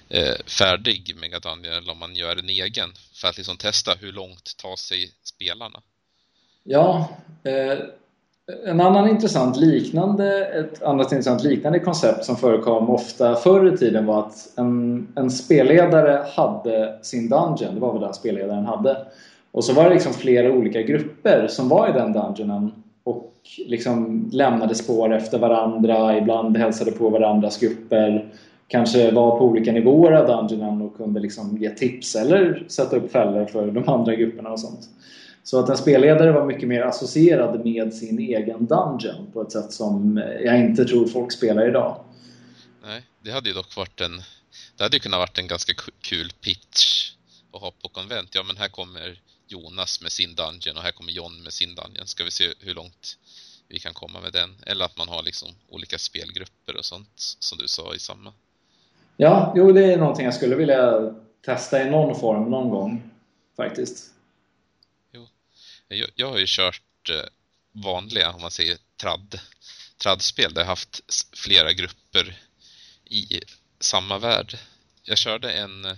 eh, 0.09 0.35
färdig 0.59 1.15
Megadungeon 1.21 1.73
eller 1.73 1.91
om 1.91 1.99
man 1.99 2.15
gör 2.15 2.35
en 2.35 2.49
egen 2.49 2.89
för 3.13 3.27
att 3.27 3.37
liksom 3.37 3.57
testa 3.57 3.93
hur 3.99 4.11
långt 4.11 4.57
tar 4.57 4.75
sig 4.75 5.11
spelarna. 5.23 5.79
Ja, 6.63 7.09
eh, 7.43 7.79
en 8.65 8.81
annan 8.81 9.09
intressant 9.09 9.57
liknande, 9.57 10.45
ett 10.45 10.83
annat 10.83 11.11
intressant 11.11 11.43
liknande 11.43 11.79
koncept 11.79 12.25
som 12.25 12.37
förekom 12.37 12.89
ofta 12.89 13.35
förr 13.35 13.73
i 13.73 13.77
tiden 13.77 14.05
var 14.05 14.19
att 14.19 14.57
en, 14.57 15.07
en 15.15 15.31
spelledare 15.31 16.25
hade 16.35 16.99
sin 17.01 17.29
dungeon, 17.29 17.75
det 17.75 17.81
var 17.81 17.93
väl 17.93 18.01
den 18.01 18.13
spelledaren 18.13 18.65
hade. 18.65 19.05
Och 19.51 19.65
så 19.65 19.73
var 19.73 19.83
det 19.83 19.93
liksom 19.93 20.13
flera 20.13 20.51
olika 20.51 20.81
grupper 20.81 21.47
som 21.47 21.69
var 21.69 21.89
i 21.89 21.91
den 21.91 22.13
dungeonen 22.13 22.83
och 23.03 23.33
liksom 23.57 24.29
lämnade 24.31 24.75
spår 24.75 25.13
efter 25.13 25.39
varandra, 25.39 26.17
ibland 26.17 26.57
hälsade 26.57 26.91
på 26.91 27.09
varandras 27.09 27.59
grupper 27.59 28.33
kanske 28.67 29.11
var 29.11 29.37
på 29.37 29.45
olika 29.45 29.71
nivåer 29.71 30.11
av 30.11 30.27
dungeonen 30.27 30.81
och 30.81 30.97
kunde 30.97 31.19
liksom 31.19 31.57
ge 31.57 31.69
tips 31.69 32.15
eller 32.15 32.65
sätta 32.67 32.95
upp 32.95 33.11
fällor 33.11 33.45
för 33.45 33.71
de 33.71 33.89
andra 33.89 34.15
grupperna 34.15 34.49
och 34.49 34.59
sånt. 34.59 34.89
Så 35.43 35.59
att 35.59 35.69
en 35.69 35.77
spelledare 35.77 36.31
var 36.31 36.45
mycket 36.45 36.67
mer 36.67 36.81
associerad 36.81 37.65
med 37.65 37.93
sin 37.93 38.19
egen 38.19 38.65
dungeon 38.65 39.31
på 39.33 39.41
ett 39.41 39.51
sätt 39.51 39.71
som 39.71 40.23
jag 40.43 40.59
inte 40.59 40.85
tror 40.85 41.07
folk 41.07 41.31
spelar 41.31 41.69
idag. 41.69 41.95
Nej, 42.85 43.01
det 43.23 43.31
hade 43.31 43.49
ju 43.49 43.55
dock 43.55 43.77
varit 43.77 44.01
en 44.01 44.21
det 44.77 44.83
hade 44.83 44.95
ju 44.95 44.99
kunnat 44.99 45.19
varit 45.19 45.37
en 45.37 45.47
ganska 45.47 45.73
kul 46.01 46.31
pitch 46.41 47.11
att 47.53 47.61
ha 47.61 47.71
på 47.71 47.89
konvent. 47.89 48.35
Ja, 48.35 48.43
men 48.43 48.57
här 48.57 48.67
kommer 48.67 49.19
Jonas 49.53 50.01
med 50.01 50.11
sin 50.11 50.35
dungeon 50.35 50.77
och 50.77 50.83
här 50.83 50.91
kommer 50.91 51.11
John 51.11 51.43
med 51.43 51.53
sin 51.53 51.75
dungeon. 51.75 52.07
Ska 52.07 52.23
vi 52.23 52.31
se 52.31 52.53
hur 52.59 52.75
långt 52.75 53.17
vi 53.67 53.79
kan 53.79 53.93
komma 53.93 54.21
med 54.21 54.33
den? 54.33 54.55
Eller 54.65 54.85
att 54.85 54.97
man 54.97 55.09
har 55.09 55.23
liksom 55.23 55.49
olika 55.69 55.97
spelgrupper 55.97 56.75
och 56.77 56.85
sånt 56.85 57.37
som 57.39 57.57
du 57.57 57.67
sa 57.67 57.95
i 57.95 57.99
samma. 57.99 58.33
Ja, 59.17 59.53
jo 59.55 59.71
det 59.71 59.93
är 59.93 59.97
någonting 59.97 60.25
jag 60.25 60.33
skulle 60.33 60.55
vilja 60.55 61.13
testa 61.45 61.87
i 61.87 61.89
någon 61.89 62.19
form 62.19 62.51
någon 62.51 62.69
gång 62.69 63.09
faktiskt. 63.57 64.13
Jo. 65.11 65.27
Jag, 65.87 66.09
jag 66.15 66.29
har 66.29 66.37
ju 66.37 66.45
kört 66.47 67.09
eh, 67.09 67.29
vanliga, 67.71 68.31
om 68.31 68.41
man 68.41 68.51
säger 68.51 68.77
trad, 69.01 69.39
tradspel 69.97 70.53
där 70.53 70.61
jag 70.61 70.67
haft 70.67 71.01
flera 71.37 71.73
grupper 71.73 72.39
i 73.05 73.41
samma 73.79 74.17
värld. 74.17 74.57
Jag 75.03 75.17
körde 75.17 75.51
en 75.51 75.85
eh, 75.85 75.97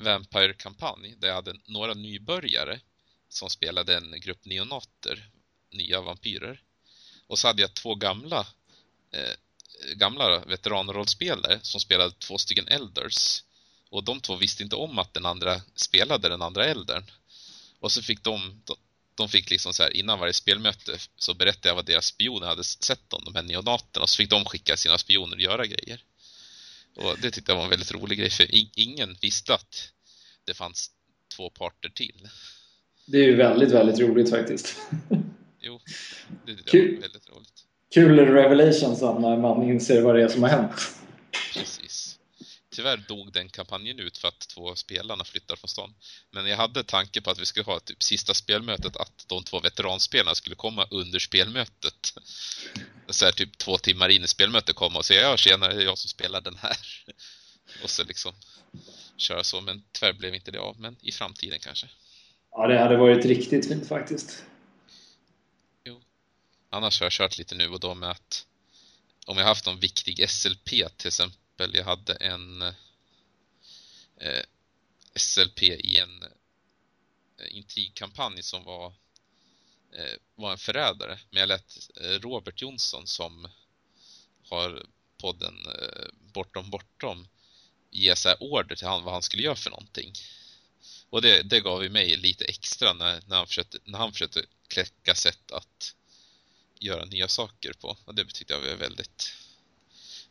Vampire-kampanj 0.00 1.14
där 1.18 1.28
jag 1.28 1.34
hade 1.34 1.56
några 1.66 1.94
nybörjare 1.94 2.80
som 3.28 3.50
spelade 3.50 3.96
en 3.96 4.20
grupp 4.20 4.44
neonater, 4.44 5.30
nya 5.70 6.00
vampyrer. 6.00 6.62
Och 7.26 7.38
så 7.38 7.46
hade 7.46 7.62
jag 7.62 7.74
två 7.74 7.94
gamla 7.94 8.46
eh, 9.12 9.34
gamla 9.94 10.44
veteranrollspelare 10.44 11.58
som 11.62 11.80
spelade 11.80 12.12
två 12.12 12.38
stycken 12.38 12.68
elders. 12.68 13.44
Och 13.90 14.04
de 14.04 14.20
två 14.20 14.36
visste 14.36 14.62
inte 14.62 14.76
om 14.76 14.98
att 14.98 15.14
den 15.14 15.26
andra 15.26 15.60
spelade 15.74 16.28
den 16.28 16.42
andra 16.42 16.66
eldern. 16.66 17.10
Och 17.80 17.92
så 17.92 18.02
fick 18.02 18.22
de, 18.22 18.62
de 19.14 19.28
fick 19.28 19.50
liksom 19.50 19.74
så 19.74 19.82
här, 19.82 19.96
innan 19.96 20.18
varje 20.18 20.32
spelmöte 20.32 20.98
så 21.16 21.34
berättade 21.34 21.68
jag 21.68 21.74
vad 21.74 21.86
deras 21.86 22.06
spioner 22.06 22.46
hade 22.46 22.64
sett 22.64 23.12
om, 23.12 23.24
de 23.24 23.34
här 23.34 23.42
neonaterna. 23.42 24.02
Och 24.02 24.08
så 24.08 24.16
fick 24.16 24.30
de 24.30 24.44
skicka 24.44 24.76
sina 24.76 24.98
spioner 24.98 25.36
och 25.36 25.42
göra 25.42 25.66
grejer. 25.66 26.04
Och 27.00 27.16
det 27.22 27.30
tyckte 27.30 27.52
jag 27.52 27.56
var 27.56 27.64
en 27.64 27.70
väldigt 27.70 27.92
rolig 27.92 28.18
grej, 28.18 28.30
för 28.30 28.46
ingen 28.74 29.16
visste 29.20 29.54
att 29.54 29.92
det 30.44 30.54
fanns 30.54 30.90
två 31.36 31.50
parter 31.50 31.88
till. 31.88 32.28
Det 33.06 33.18
är 33.18 33.24
ju 33.24 33.36
väldigt, 33.36 33.72
väldigt 33.72 34.00
roligt 34.00 34.30
faktiskt. 34.30 34.76
Jo, 35.60 35.80
det 36.46 36.52
jag 36.72 36.92
var 36.94 37.00
väldigt 37.00 37.28
roligt 37.28 37.64
kul 37.90 38.18
revelation 38.18 39.20
när 39.22 39.36
man 39.36 39.70
inser 39.70 40.02
vad 40.02 40.14
det 40.14 40.22
är 40.22 40.28
som 40.28 40.42
har 40.42 40.50
hänt. 40.50 40.90
Precis. 41.54 41.99
Tyvärr 42.80 42.96
dog 42.96 43.32
den 43.32 43.48
kampanjen 43.48 43.98
ut 43.98 44.18
för 44.18 44.28
att 44.28 44.40
två 44.40 44.76
spelarna 44.76 45.24
flyttar 45.24 45.56
från 45.56 45.68
stan. 45.68 45.94
Men 46.30 46.46
jag 46.46 46.56
hade 46.56 46.84
tanke 46.84 47.20
på 47.20 47.30
att 47.30 47.38
vi 47.38 47.46
skulle 47.46 47.64
ha 47.64 47.80
typ 47.80 48.02
sista 48.02 48.34
spelmötet 48.34 48.96
att 48.96 49.24
de 49.28 49.44
två 49.44 49.60
veteranspelarna 49.60 50.34
skulle 50.34 50.56
komma 50.56 50.86
under 50.90 51.18
spelmötet. 51.18 52.14
Så 53.08 53.24
här, 53.24 53.32
typ 53.32 53.58
två 53.58 53.78
timmar 53.78 54.08
in 54.08 54.24
i 54.24 54.28
spelmötet 54.28 54.76
komma 54.76 54.98
och 54.98 55.04
säga 55.04 55.20
ja, 55.20 55.36
tjenare, 55.36 55.74
det 55.74 55.82
är 55.82 55.84
jag 55.84 55.98
som 55.98 56.08
spelar 56.08 56.40
den 56.40 56.56
här. 56.56 56.76
Och 57.82 57.90
så 57.90 58.04
liksom 58.04 58.32
köra 59.16 59.44
så, 59.44 59.60
men 59.60 59.82
tyvärr 59.92 60.12
blev 60.12 60.34
inte 60.34 60.50
det 60.50 60.60
av, 60.60 60.80
men 60.80 60.96
i 61.00 61.12
framtiden 61.12 61.58
kanske. 61.58 61.88
Ja, 62.50 62.66
det 62.66 62.78
hade 62.78 62.96
varit 62.96 63.24
riktigt 63.24 63.68
fint 63.68 63.88
faktiskt. 63.88 64.44
Annars 66.70 67.00
har 67.00 67.04
jag 67.04 67.12
kört 67.12 67.38
lite 67.38 67.54
nu 67.54 67.68
och 67.68 67.80
då 67.80 67.94
med 67.94 68.10
att 68.10 68.46
om 69.26 69.36
jag 69.36 69.44
haft 69.44 69.66
någon 69.66 69.80
viktig 69.80 70.30
SLP 70.30 70.68
till 70.96 71.08
exempel, 71.08 71.38
jag 71.66 71.84
hade 71.84 72.14
en 72.14 72.62
eh, 74.16 74.42
SLP 75.14 75.62
i 75.62 75.98
en 75.98 76.22
eh, 76.22 77.56
intrigkampanj 77.56 78.42
som 78.42 78.64
var, 78.64 78.86
eh, 79.92 80.14
var 80.34 80.52
en 80.52 80.58
förrädare. 80.58 81.18
Men 81.30 81.40
jag 81.40 81.48
lät 81.48 81.90
eh, 82.00 82.10
Robert 82.10 82.62
Jonsson 82.62 83.06
som 83.06 83.48
har 84.48 84.86
podden 85.18 85.66
eh, 85.66 86.08
Bortom 86.32 86.70
Bortom 86.70 87.28
ge 87.90 88.16
så 88.16 88.34
order 88.34 88.76
till 88.76 88.86
han 88.86 89.04
vad 89.04 89.12
han 89.12 89.22
skulle 89.22 89.42
göra 89.42 89.56
för 89.56 89.70
någonting. 89.70 90.12
Och 91.10 91.22
det, 91.22 91.42
det 91.42 91.60
gav 91.60 91.82
ju 91.82 91.90
mig 91.90 92.16
lite 92.16 92.44
extra 92.44 92.92
när, 92.92 93.22
när, 93.26 93.36
han 93.36 93.46
försökte, 93.46 93.78
när 93.84 93.98
han 93.98 94.12
försökte 94.12 94.44
kläcka 94.68 95.14
sätt 95.14 95.52
att 95.52 95.94
göra 96.80 97.04
nya 97.04 97.28
saker 97.28 97.72
på. 97.72 97.96
Och 98.04 98.14
det 98.14 98.24
tyckte 98.24 98.54
jag 98.54 98.60
var 98.60 98.76
väldigt 98.76 99.32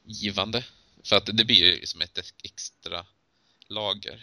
givande. 0.04 0.64
För 1.04 1.16
att 1.16 1.26
det 1.26 1.46
blir 1.46 1.80
ju 1.80 1.86
som 1.86 2.02
ett 2.02 2.20
extra 2.44 3.06
lager. 3.68 4.20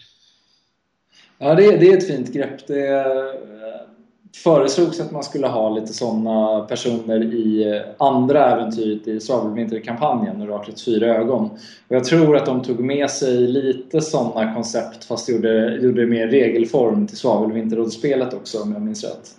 Ja, 1.39 1.55
det 1.55 1.67
är, 1.67 1.79
det 1.79 1.93
är 1.93 1.97
ett 1.97 2.07
fint 2.07 2.33
grepp. 2.33 2.67
Det 2.67 2.89
eh, 2.89 3.87
föreslogs 4.35 5.01
att 5.01 5.11
man 5.11 5.25
skulle 5.25 5.47
ha 5.47 5.71
lite 5.71 5.95
sådana 5.95 6.61
personer 6.61 7.25
i 7.25 7.83
andra 7.99 8.53
äventyret 8.53 9.09
i 9.09 9.21
Svavelvinterkampanjen, 9.21 10.43
Oraklets 10.43 10.85
fyra 10.85 11.07
ögon. 11.07 11.51
Och 11.89 11.97
jag 11.97 12.05
tror 12.05 12.37
att 12.37 12.47
de 12.47 12.63
tog 12.65 12.81
med 12.81 13.11
sig 13.11 13.37
lite 13.37 14.01
sådana 14.01 14.55
koncept 14.55 15.05
fast 15.05 15.29
gjorde, 15.29 15.79
gjorde 15.83 16.01
det 16.01 16.07
mer 16.07 16.29
regelform 16.29 17.07
till 17.07 17.17
Svavelvinterrådspelet 17.17 18.35
också 18.35 18.63
om 18.63 18.73
jag 18.73 18.83
minns 18.83 19.05
rätt. 19.05 19.31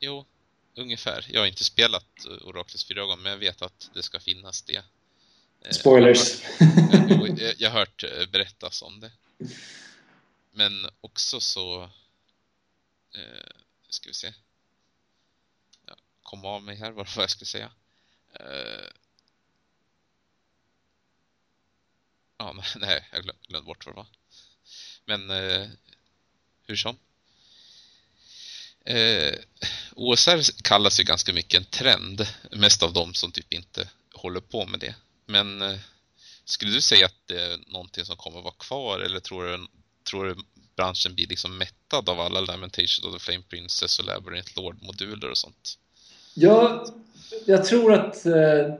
Jo, 0.00 0.24
ungefär. 0.78 1.26
Jag 1.32 1.40
har 1.40 1.46
inte 1.46 1.64
spelat 1.64 2.26
Oraklets 2.44 2.88
fyra 2.88 3.02
ögon, 3.02 3.22
men 3.22 3.32
jag 3.32 3.38
vet 3.38 3.62
att 3.62 3.90
det 3.94 4.02
ska 4.02 4.20
finnas 4.20 4.62
det. 4.62 4.82
Eh, 5.64 5.70
Spoilers! 5.70 6.42
Jag 7.58 7.70
har, 7.70 7.78
hört 7.78 8.04
eh, 8.04 8.26
berättas 8.26 8.82
om 8.82 9.00
det. 9.00 9.12
Men 10.52 10.86
också 11.00 11.40
så... 11.40 11.82
Eh, 13.14 13.50
ska 13.88 14.08
vi 14.08 14.14
se. 14.14 14.32
Jag 15.86 15.96
kom 16.22 16.44
av 16.44 16.62
mig 16.62 16.76
här, 16.76 16.90
vad 16.90 17.08
jag 17.16 17.30
skulle 17.30 17.46
säga. 17.46 17.72
Eh, 18.32 18.90
ja, 22.38 22.52
nej, 22.76 23.08
jag 23.12 23.22
glömde 23.22 23.66
bort 23.66 23.86
vad 23.86 23.94
det 23.94 23.96
var. 23.96 24.08
Men 25.04 25.30
eh, 25.30 25.68
hur 26.66 26.76
som. 26.76 26.98
Eh, 28.84 29.34
OSR 29.92 30.62
kallas 30.62 31.00
ju 31.00 31.04
ganska 31.04 31.32
mycket 31.32 31.60
en 31.60 31.64
trend, 31.64 32.26
mest 32.50 32.82
av 32.82 32.92
dem 32.92 33.14
som 33.14 33.32
typ 33.32 33.52
inte 33.52 33.88
håller 34.12 34.40
på 34.40 34.66
med 34.66 34.80
det. 34.80 34.94
Men 35.30 35.62
eh, 35.62 35.78
skulle 36.44 36.72
du 36.72 36.80
säga 36.80 37.06
att 37.06 37.22
det 37.26 37.40
är 37.40 37.72
någonting 37.72 38.04
som 38.04 38.16
kommer 38.16 38.40
vara 38.40 38.54
kvar 38.54 38.98
eller 38.98 39.20
tror 39.20 39.44
du, 39.44 39.66
tror 40.10 40.24
du 40.24 40.34
branschen 40.76 41.14
blir 41.14 41.26
liksom 41.26 41.58
mättad 41.58 42.08
av 42.08 42.20
alla 42.20 42.40
Lamentation 42.40 43.08
of 43.08 43.12
the 43.14 43.18
Flame 43.18 43.42
Princess 43.50 43.98
och 43.98 44.04
Labyrinth 44.04 44.52
Lord-moduler 44.56 45.30
och 45.30 45.36
sånt? 45.38 45.78
Ja, 46.34 46.84
jag 47.46 47.64
tror 47.64 47.92
att 47.92 48.26
eh, 48.26 48.32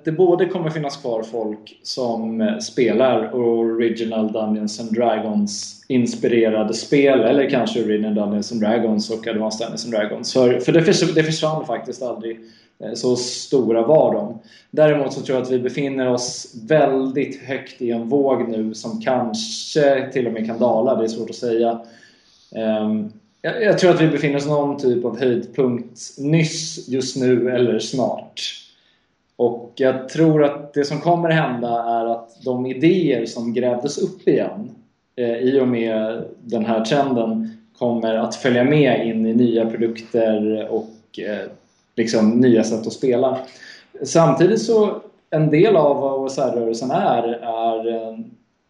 det 0.05 0.13
både 0.13 0.47
kommer 0.47 0.71
finnas 0.71 0.97
kvar 0.97 1.23
folk 1.23 1.81
som 1.83 2.41
eh, 2.41 2.59
spelar 2.59 3.35
Original 3.35 4.33
Dungeons 4.33 4.81
and 4.81 4.95
Dragons 4.95 5.85
inspirerade 5.89 6.75
spel 6.75 7.21
eller 7.21 7.51
kanske 7.51 7.85
Original 7.85 8.15
Dungeons 8.15 8.53
and 8.53 8.61
Dragons 8.61 9.11
och 9.11 9.27
Advanced 9.27 9.67
Dungeons 9.67 9.85
and 9.85 9.95
Dragons. 9.95 10.33
För, 10.33 10.61
för 10.61 10.73
det, 10.73 10.83
försvann, 10.83 11.15
det 11.15 11.25
försvann 11.25 11.67
faktiskt 11.67 12.03
aldrig. 12.03 12.41
Eh, 12.85 12.95
så 12.95 13.17
stora 13.17 13.87
var 13.87 14.15
de. 14.15 14.39
Däremot 14.71 15.13
så 15.13 15.21
tror 15.21 15.39
jag 15.39 15.43
att 15.43 15.51
vi 15.51 15.59
befinner 15.59 16.11
oss 16.11 16.55
väldigt 16.69 17.43
högt 17.43 17.83
i 17.83 17.91
en 17.91 18.09
våg 18.09 18.49
nu 18.49 18.75
som 18.75 19.01
kanske 19.01 20.09
till 20.13 20.27
och 20.27 20.33
med 20.33 20.47
kan 20.47 20.59
dala, 20.59 20.95
det 20.95 21.05
är 21.05 21.09
svårt 21.09 21.31
att 21.31 21.37
säga. 21.37 21.81
Ehm, 22.55 23.13
jag, 23.43 23.79
tror 23.79 23.91
att 23.91 24.01
vi 24.01 24.09
befinner 24.09 24.37
oss 24.37 24.47
någon 24.47 24.79
typ 24.79 25.05
av 25.05 25.19
höjdpunkt 25.19 26.01
nyss, 26.19 26.89
just 26.89 27.17
nu 27.17 27.51
eller 27.51 27.79
snart. 27.79 28.41
Och 29.37 29.73
jag 29.77 30.09
tror 30.09 30.45
att 30.45 30.75
det 30.75 30.85
som 30.85 31.01
kommer 31.01 31.31
hända 31.31 31.69
är 31.69 32.07
att 32.07 32.45
de 32.45 32.67
idéer 32.67 33.27
som 33.27 33.55
grävdes 33.55 33.99
upp 33.99 34.29
igen 34.29 34.71
eh, 35.17 35.37
i 35.37 35.61
och 35.61 35.69
med 35.69 36.25
den 36.41 36.65
här 36.65 36.85
trenden 36.85 37.57
kommer 37.79 38.15
att 38.15 38.37
följa 38.37 38.65
med 38.65 39.07
in 39.07 39.27
i 39.27 39.35
nya 39.35 39.71
produkter 39.71 40.69
och 40.71 41.19
eh, 41.19 41.51
liksom 41.97 42.31
nya 42.31 42.65
sätt 42.65 42.87
att 42.87 42.93
spela. 42.93 43.39
Samtidigt 44.03 44.63
så 44.63 45.03
en 45.31 45.51
del 45.51 45.77
av 45.77 45.97
vad 45.97 46.21
OSR-rörelsen 46.21 46.91
är, 46.91 47.23
är 47.33 47.95
eh, 47.95 48.19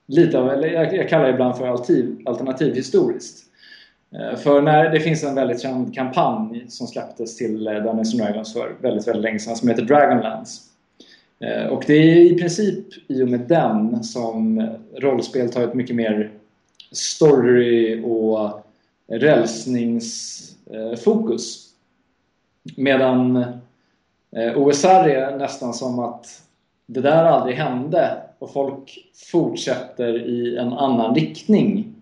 lite 0.06 0.38
av, 0.38 0.50
eller 0.50 0.68
jag 0.68 1.08
kallar 1.08 1.24
det 1.24 1.30
ibland 1.30 1.56
för 1.56 1.66
alternativ, 1.66 2.22
alternativhistoriskt. 2.26 3.44
Eh, 4.14 4.36
för 4.36 4.62
när 4.62 4.90
det 4.90 5.00
finns 5.00 5.24
en 5.24 5.34
väldigt 5.34 5.60
känd 5.60 5.94
kampanj 5.94 6.64
som 6.68 6.86
släpptes 6.86 7.36
till 7.36 7.66
eh, 7.66 7.72
Dungeons 7.72 8.12
Dragons 8.12 8.52
för 8.52 8.76
väldigt, 8.80 9.08
väldigt 9.08 9.22
länge 9.22 9.38
sedan 9.38 9.56
som 9.56 9.68
heter 9.68 9.82
Dragonlands. 9.82 10.66
Och 11.70 11.84
det 11.86 11.94
är 11.94 12.16
i 12.16 12.38
princip 12.38 12.84
i 13.08 13.22
och 13.22 13.28
med 13.28 13.40
den 13.40 14.04
som 14.04 14.68
rollspel 14.96 15.50
tar 15.50 15.62
ett 15.62 15.74
mycket 15.74 15.96
mer 15.96 16.30
story 16.92 18.02
och 18.04 18.66
rälsningsfokus. 19.08 21.69
Medan 22.76 23.36
eh, 24.36 24.56
OSR 24.56 25.08
är 25.08 25.36
nästan 25.36 25.74
som 25.74 25.98
att 25.98 26.26
det 26.86 27.00
där 27.00 27.24
aldrig 27.24 27.56
hände 27.56 28.16
och 28.38 28.52
folk 28.52 29.10
fortsätter 29.32 30.28
i 30.28 30.56
en 30.56 30.72
annan 30.72 31.14
riktning 31.14 31.94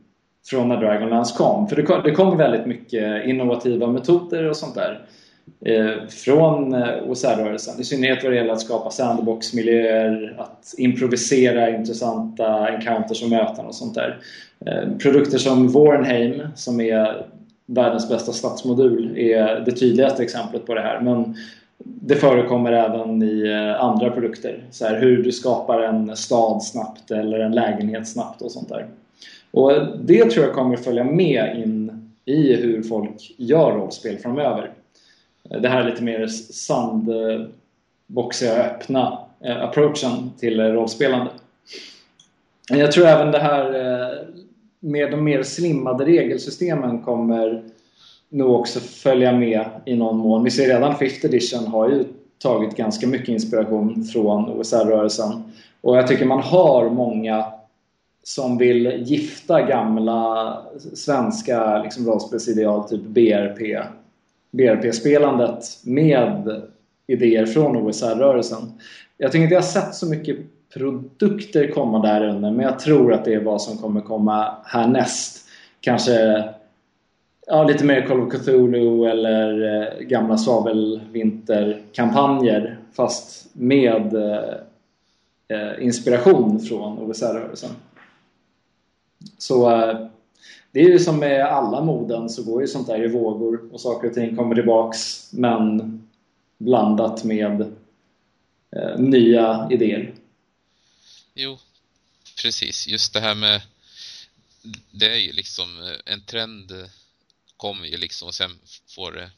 från 0.46 0.68
när 0.68 0.76
Dragonlance 0.76 1.36
kom. 1.38 1.68
För 1.68 1.76
det, 1.76 2.02
det 2.04 2.10
kom 2.10 2.36
väldigt 2.36 2.66
mycket 2.66 3.26
innovativa 3.26 3.86
metoder 3.86 4.44
och 4.44 4.56
sånt 4.56 4.74
där 4.74 5.06
eh, 5.64 6.08
från 6.08 6.74
eh, 6.74 6.88
OSR-rörelsen. 7.06 7.80
I 7.80 7.84
synnerhet 7.84 8.24
vad 8.24 8.32
det 8.32 8.36
gäller 8.36 8.52
att 8.52 8.60
skapa 8.60 8.90
sandbox-miljöer, 8.90 10.36
att 10.38 10.74
improvisera 10.78 11.70
intressanta 11.70 12.68
encounters 12.68 13.22
och 13.22 13.30
möten 13.30 13.66
och 13.66 13.74
sånt 13.74 13.94
där. 13.94 14.18
Eh, 14.66 14.96
produkter 14.98 15.38
som 15.38 15.68
Warnheim, 15.68 16.42
som 16.54 16.80
är 16.80 17.26
världens 17.70 18.08
bästa 18.08 18.32
stadsmodul, 18.32 19.18
är 19.18 19.60
det 19.60 19.72
tydligaste 19.72 20.22
exemplet 20.22 20.66
på 20.66 20.74
det 20.74 20.80
här. 20.80 21.00
Men 21.00 21.36
det 21.84 22.14
förekommer 22.14 22.72
även 22.72 23.22
i 23.22 23.48
eh, 23.48 23.84
andra 23.84 24.10
produkter. 24.10 24.64
Så 24.70 24.86
här, 24.86 25.00
hur 25.00 25.22
du 25.22 25.32
skapar 25.32 25.80
en 25.82 26.16
stad 26.16 26.62
snabbt 26.62 27.10
eller 27.10 27.38
en 27.38 27.52
lägenhet 27.52 28.08
snabbt 28.08 28.42
och 28.42 28.50
sånt 28.50 28.68
där. 28.68 28.86
Och 29.50 29.72
det 30.00 30.30
tror 30.30 30.46
jag 30.46 30.54
kommer 30.54 30.76
följa 30.76 31.04
med 31.04 31.62
in 31.64 32.10
i 32.24 32.54
hur 32.54 32.82
folk 32.82 33.34
gör 33.36 33.72
rollspel 33.72 34.18
framöver. 34.18 34.70
Eh, 35.50 35.60
det 35.60 35.68
här 35.68 35.82
är 35.82 35.90
lite 35.90 36.02
mer 36.02 36.26
sandboxiga, 36.26 37.50
eh, 38.56 38.66
öppna 38.66 39.18
approachen 39.40 40.30
till 40.38 40.60
rollspelande. 40.60 41.30
Jag 42.70 42.92
tror 42.92 43.06
även 43.06 43.32
det 43.32 43.38
här 43.38 43.74
med 44.80 45.10
de 45.10 45.24
mer 45.24 45.42
slimmade 45.42 46.04
regelsystemen 46.04 47.02
kommer 47.02 47.62
nog 48.28 48.60
också 48.60 48.80
följa 48.80 49.32
med 49.32 49.66
i 49.86 49.96
någon 49.96 50.16
mån. 50.16 50.44
Vi 50.44 50.50
ser 50.50 50.66
redan 50.66 50.94
5th 50.94 51.26
edition 51.26 51.66
har 51.66 51.88
ju 51.88 52.04
tagit 52.38 52.76
ganska 52.76 53.06
mycket 53.06 53.28
inspiration 53.28 54.04
från 54.04 54.50
OSR-rörelsen. 54.50 55.42
Och 55.80 55.96
jag 55.96 56.06
tycker 56.06 56.24
man 56.24 56.42
har 56.42 56.90
många 56.90 57.44
som 58.22 58.58
vill 58.58 59.02
gifta 59.06 59.62
gamla 59.62 60.56
svenska 60.94 61.82
liksom, 61.82 62.06
rollspelsideal, 62.06 62.88
typ 62.88 63.02
BRP, 63.02 63.78
BRP-spelandet 64.50 65.64
med 65.84 66.62
idéer 67.06 67.46
från 67.46 67.76
OSR-rörelsen. 67.76 68.72
Jag 69.18 69.32
tycker 69.32 69.42
inte 69.42 69.54
jag 69.54 69.62
har 69.62 69.68
sett 69.68 69.94
så 69.94 70.06
mycket 70.06 70.36
produkter 70.78 71.70
komma 71.70 72.02
där 72.02 72.28
under, 72.28 72.50
men 72.50 72.66
jag 72.66 72.78
tror 72.78 73.12
att 73.12 73.24
det 73.24 73.34
är 73.34 73.44
vad 73.44 73.62
som 73.62 73.78
kommer 73.78 74.00
komma 74.00 74.54
härnäst. 74.64 75.44
Kanske 75.80 76.44
ja, 77.46 77.64
lite 77.64 77.84
mer 77.84 78.06
Call 78.06 78.20
of 78.20 78.32
Cthulhu 78.32 79.04
eller 79.04 79.82
eh, 79.82 79.88
gamla 80.00 80.38
svavelvinterkampanjer 80.38 82.78
fast 82.92 83.50
med 83.52 84.14
eh, 84.14 84.54
eh 85.48 85.84
inspiration 85.84 86.60
från 86.60 86.98
OSR-rörelsen. 86.98 87.70
Så 89.38 89.70
eh, 89.70 89.98
det 90.72 90.80
är 90.80 90.88
ju 90.88 90.98
som 90.98 91.18
med 91.18 91.44
alla 91.44 91.84
moden 91.84 92.28
så 92.28 92.52
går 92.52 92.60
ju 92.60 92.66
sånt 92.66 92.86
där 92.86 93.04
i 93.04 93.08
vågor 93.08 93.60
och 93.72 93.80
saker 93.80 94.08
och 94.08 94.14
ting 94.14 94.36
kommer 94.36 94.54
tillbaks 94.54 95.32
men 95.32 95.98
blandat 96.58 97.24
med 97.24 97.60
eh, 98.76 98.98
nya 98.98 99.68
idéer. 99.70 100.12
Jo, 101.40 101.58
precis. 102.36 102.86
Just 102.86 103.12
det 103.12 103.20
här 103.20 103.34
med 103.34 103.62
det 104.90 105.12
är 105.12 105.16
ju 105.16 105.32
liksom 105.32 105.82
eh, 105.82 105.98
en 106.04 106.24
trend 106.24 106.70
eh, 106.70 106.88
kommer 107.56 107.86
ju 107.86 107.96
liksom 107.96 108.28
och 108.28 108.34
sen 108.34 108.60
får 108.86 109.12
det 109.12 109.30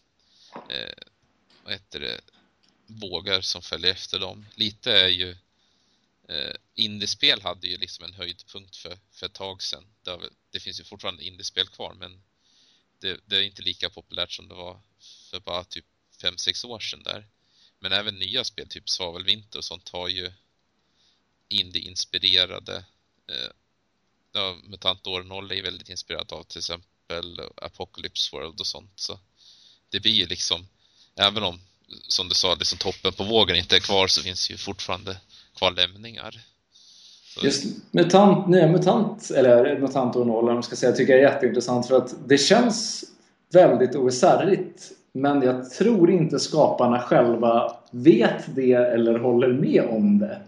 eh, 0.74 1.04
vad 1.64 1.72
heter 1.72 2.00
det 2.00 2.20
vågar 2.86 3.40
som 3.40 3.62
följer 3.62 3.90
efter 3.90 4.18
dem. 4.18 4.46
Lite 4.54 4.92
är 4.92 5.08
ju 5.08 5.36
eh, 6.28 6.54
indiespel 6.74 7.42
hade 7.42 7.66
ju 7.66 7.76
liksom 7.76 8.04
en 8.04 8.14
höjdpunkt 8.14 8.76
för, 8.76 8.98
för 9.12 9.26
ett 9.26 9.32
tag 9.32 9.62
sedan. 9.62 9.86
Det, 10.02 10.18
det 10.50 10.60
finns 10.60 10.80
ju 10.80 10.84
fortfarande 10.84 11.24
indiespel 11.24 11.68
kvar 11.68 11.94
men 11.94 12.22
det, 13.00 13.20
det, 13.26 13.36
är 13.36 13.42
inte 13.42 13.62
lika 13.62 13.90
populärt 13.90 14.32
som 14.32 14.48
det 14.48 14.54
var 14.54 14.80
för 15.30 15.40
bara 15.40 15.64
typ 15.64 15.86
5-6 16.22 16.66
år 16.66 16.80
sedan 16.80 17.02
där. 17.02 17.26
Men 17.78 17.92
även 17.92 18.18
nya 18.18 18.44
spel, 18.44 18.68
typ 18.68 18.90
Svavelvinter 18.90 19.58
och 19.58 19.64
sånt 19.64 19.88
har 19.88 20.08
ju 20.08 20.32
indie-inspirerade 21.50 22.76
eh, 23.28 23.50
ja, 24.32 24.56
Mutant 24.64 25.06
År 25.06 25.22
0 25.22 25.52
är 25.52 25.62
väldigt 25.62 25.88
inspirerad 25.88 26.32
av 26.32 26.42
till 26.42 26.58
exempel 26.58 27.40
Apocalypse 27.56 28.36
World 28.36 28.60
och 28.60 28.66
sånt 28.66 28.92
så 28.94 29.18
det 29.88 30.00
blir 30.00 30.12
ju 30.12 30.26
liksom 30.26 30.66
även 31.16 31.42
om 31.42 31.60
som 32.08 32.28
du 32.28 32.34
sa, 32.34 32.54
liksom 32.54 32.78
toppen 32.78 33.12
på 33.12 33.24
vågen 33.24 33.56
inte 33.56 33.76
är 33.76 33.80
kvar 33.80 34.06
så 34.06 34.22
finns 34.22 34.50
ju 34.50 34.56
fortfarande 34.56 35.16
kvar 35.58 35.70
lämningar. 35.70 36.40
Just 37.42 37.64
MUTANT, 37.90 38.48
nya 38.48 38.66
MUTANT, 38.66 39.30
eller 39.30 39.78
MUTANT 39.78 40.16
och 40.16 40.26
noll, 40.26 40.48
om 40.48 40.62
ska 40.62 40.76
säga, 40.76 40.92
tycker 40.92 41.12
jag 41.12 41.22
är 41.22 41.32
jätteintressant 41.32 41.88
för 41.88 41.96
att 41.96 42.14
det 42.28 42.38
känns 42.38 43.04
väldigt 43.52 43.96
osärligt 43.96 44.92
Men 45.12 45.42
jag 45.42 45.70
tror 45.70 46.10
inte 46.10 46.38
skaparna 46.38 47.00
själva 47.00 47.76
vet 47.90 48.54
det 48.54 48.72
eller 48.72 49.18
håller 49.18 49.48
med 49.48 49.82
om 49.88 50.18
det. 50.18 50.42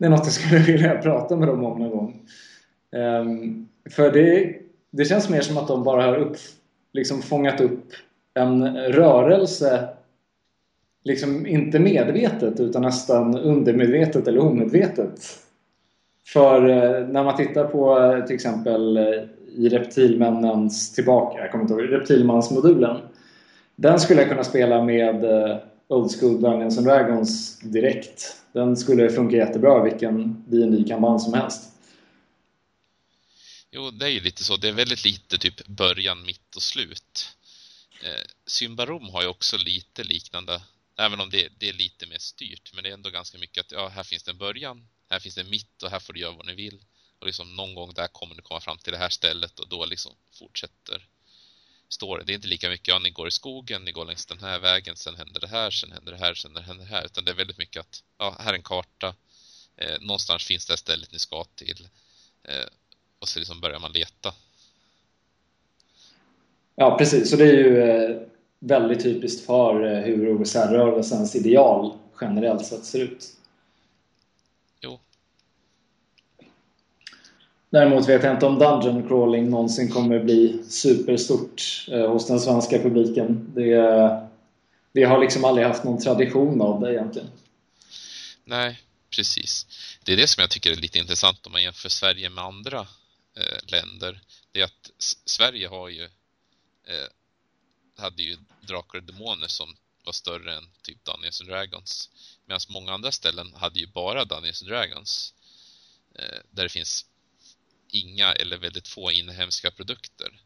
Det 0.00 0.06
är 0.06 0.10
något 0.10 0.24
jag 0.24 0.32
skulle 0.32 0.58
vilja 0.72 0.98
prata 1.02 1.36
med 1.36 1.48
dem 1.48 1.64
om 1.64 1.78
någon 1.78 1.90
gång. 1.90 2.22
Um, 2.92 3.68
för 3.90 4.12
det, 4.12 4.56
det 4.90 5.04
känns 5.04 5.28
mer 5.28 5.40
som 5.40 5.58
att 5.58 5.68
de 5.68 5.84
bara 5.84 6.02
har 6.02 6.16
upp, 6.16 6.36
liksom 6.92 7.22
fångat 7.22 7.60
upp 7.60 7.92
en 8.34 8.76
rörelse 8.76 9.88
liksom 11.04 11.46
inte 11.46 11.78
medvetet 11.78 12.60
utan 12.60 12.82
nästan 12.82 13.38
undermedvetet 13.38 14.28
eller 14.28 14.40
omedvetet. 14.40 15.20
För 16.26 16.68
eh, 16.68 17.08
när 17.08 17.24
man 17.24 17.36
tittar 17.36 17.64
på 17.64 17.98
eh, 17.98 18.24
till 18.24 18.34
exempel 18.34 18.96
eh, 18.96 19.04
i 19.56 19.68
Reptilmännens 19.68 20.92
tillbaka, 20.92 21.38
jag 21.38 21.50
kommer 21.50 21.64
inte 21.64 21.74
ihåg, 21.74 21.92
Reptilmansmodulen. 21.92 22.96
Den 23.76 24.00
skulle 24.00 24.20
jag 24.20 24.28
kunna 24.28 24.44
spela 24.44 24.84
med 24.84 25.24
Old 25.88 26.10
School 26.20 26.40
Dungeons 26.40 26.78
and 26.78 26.86
Dragons 26.86 27.58
direkt. 27.58 28.39
Den 28.52 28.76
skulle 28.76 29.10
funka 29.10 29.36
jättebra 29.36 29.82
vilken 29.82 30.44
dd 30.46 30.88
kampanj 30.88 31.20
som 31.20 31.34
helst. 31.34 31.72
Jo, 33.70 33.90
det 33.90 34.06
är 34.06 34.10
ju 34.10 34.20
lite 34.20 34.44
så. 34.44 34.56
Det 34.56 34.68
är 34.68 34.72
väldigt 34.72 35.04
lite 35.04 35.38
typ 35.38 35.66
början, 35.66 36.24
mitt 36.24 36.56
och 36.56 36.62
slut. 36.62 37.36
Eh, 38.04 38.26
Symbarom 38.46 39.08
har 39.08 39.22
ju 39.22 39.28
också 39.28 39.56
lite 39.56 40.04
liknande 40.04 40.60
Även 41.00 41.20
om 41.20 41.30
det, 41.30 41.48
det, 41.58 41.68
är 41.68 41.72
lite 41.72 42.06
mer 42.06 42.18
styrt, 42.18 42.72
men 42.74 42.84
det 42.84 42.90
är 42.90 42.94
ändå 42.94 43.10
ganska 43.10 43.38
mycket 43.38 43.66
att 43.66 43.72
ja, 43.72 43.88
här 43.88 44.02
finns 44.02 44.22
det 44.22 44.30
en 44.30 44.38
början, 44.38 44.88
här 45.10 45.18
finns 45.18 45.34
det 45.34 45.40
en 45.40 45.50
mitt 45.50 45.82
och 45.82 45.90
här 45.90 46.00
får 46.00 46.12
du 46.12 46.20
göra 46.20 46.32
vad 46.32 46.46
ni 46.46 46.54
vill. 46.54 46.84
Och 47.18 47.26
liksom 47.26 47.56
någon 47.56 47.74
gång 47.74 47.94
där 47.94 48.08
kommer 48.08 48.34
du 48.34 48.42
komma 48.42 48.60
fram 48.60 48.78
till 48.78 48.92
det 48.92 48.98
här 48.98 49.08
stället 49.08 49.58
och 49.58 49.68
då 49.68 49.84
liksom 49.84 50.12
fortsätter 50.32 51.06
står 51.92 52.22
Det 52.26 52.32
är 52.32 52.34
inte 52.34 52.48
lika 52.48 52.68
mycket, 52.68 52.88
ja 52.88 52.98
ni 52.98 53.10
går 53.10 53.28
i 53.28 53.30
skogen, 53.30 53.84
ni 53.84 53.92
går 53.92 54.04
längs 54.04 54.26
den 54.26 54.40
här 54.40 54.58
vägen, 54.58 54.96
sen 54.96 55.14
händer 55.14 55.40
det 55.40 55.48
här, 55.48 55.70
sen 55.70 55.92
händer 55.92 56.12
det 56.12 56.18
här, 56.18 56.34
sen 56.34 56.56
händer 56.56 56.84
det 56.84 56.90
här. 56.90 57.04
Utan 57.04 57.24
det 57.24 57.30
är 57.30 57.34
väldigt 57.34 57.58
mycket 57.58 57.80
att, 57.80 58.02
ja, 58.18 58.36
här 58.38 58.52
är 58.52 58.56
en 58.56 58.62
karta. 58.62 59.14
Eh, 59.76 60.00
någonstans 60.00 60.44
finns 60.44 60.66
det 60.66 60.76
stället 60.76 61.12
ni 61.12 61.18
ska 61.18 61.44
till. 61.44 61.88
Eh, 62.42 62.66
och 63.18 63.28
så 63.28 63.38
liksom 63.38 63.60
börjar 63.60 63.78
man 63.78 63.92
leta. 63.92 64.34
Ja, 66.74 66.98
precis. 66.98 67.30
Så 67.30 67.36
det 67.36 67.44
är 67.44 67.54
ju 67.54 67.82
eh, 67.82 68.22
väldigt 68.58 69.02
typiskt 69.02 69.46
för 69.46 69.84
eh, 69.84 69.98
hur 69.98 70.28
OSR-rörelsens 70.28 71.36
ideal 71.36 71.98
generellt 72.20 72.66
sett 72.66 72.84
ser 72.84 72.98
ut. 72.98 73.26
Jo. 74.80 75.00
Däremot 77.70 78.08
vet 78.08 78.22
jag 78.22 78.34
inte 78.34 78.46
om 78.46 78.58
Dungeon 78.58 79.08
Crawling 79.08 79.50
någonsin 79.50 79.90
kommer 79.90 80.24
bli 80.24 80.64
superstort 80.64 81.86
eh, 81.88 82.10
hos 82.10 82.26
den 82.26 82.40
svenska 82.40 82.78
publiken. 82.78 83.52
Det, 83.54 84.30
vi 84.92 85.04
har 85.04 85.18
liksom 85.20 85.44
aldrig 85.44 85.66
haft 85.66 85.84
någon 85.84 86.02
tradition 86.02 86.60
av 86.60 86.80
det 86.80 86.92
egentligen. 86.92 87.28
Nej, 88.44 88.80
precis. 89.16 89.66
Det 90.04 90.12
är 90.12 90.16
det 90.16 90.26
som 90.26 90.40
jag 90.40 90.50
tycker 90.50 90.70
är 90.70 90.76
lite 90.76 90.98
intressant 90.98 91.46
om 91.46 91.52
man 91.52 91.62
jämför 91.62 91.88
Sverige 91.88 92.30
med 92.30 92.44
andra 92.44 92.80
eh, 93.36 93.58
länder. 93.66 94.20
Det 94.52 94.60
är 94.60 94.64
att 94.64 94.90
Sverige 95.24 95.68
har 95.68 95.88
ju 95.88 96.04
eh, 96.84 97.08
hade 97.96 98.22
ju 98.22 98.36
Drakar 98.60 98.98
och 98.98 99.04
Demoner 99.04 99.48
som 99.48 99.76
var 100.04 100.12
större 100.12 100.56
än 100.56 100.68
typ 100.82 101.04
Dungeons 101.04 101.40
and 101.40 101.50
Dragons. 101.50 102.10
Medan 102.46 102.60
många 102.68 102.92
andra 102.92 103.12
ställen 103.12 103.54
hade 103.54 103.78
ju 103.78 103.86
bara 103.86 104.24
Dungeons 104.24 104.62
and 104.62 104.70
Dragons. 104.70 105.34
Eh, 106.14 106.38
där 106.50 106.62
det 106.62 106.68
finns 106.68 107.06
inga 107.94 108.32
eller 108.32 108.58
väldigt 108.58 108.88
få 108.88 109.10
inhemska 109.10 109.70
produkter. 109.70 110.40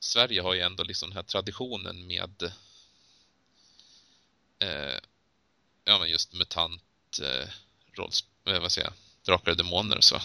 Sverige 0.00 0.40
har 0.40 0.54
ju 0.54 0.60
ändå 0.60 0.82
liksom 0.84 1.08
den 1.08 1.16
här 1.16 1.22
traditionen 1.22 2.06
med 2.06 2.42
eh, 4.58 4.98
ja 5.84 5.98
men 5.98 6.10
just 6.10 6.34
mutant 6.34 6.82
eh, 7.22 7.48
rolls, 7.98 8.24
eh, 8.48 8.60
vad 8.60 8.72
säger 8.72 8.86
jag, 8.86 8.94
drakar 9.26 9.50
och 9.50 9.56
demoner 9.56 9.96
och 9.96 10.04
så. 10.04 10.16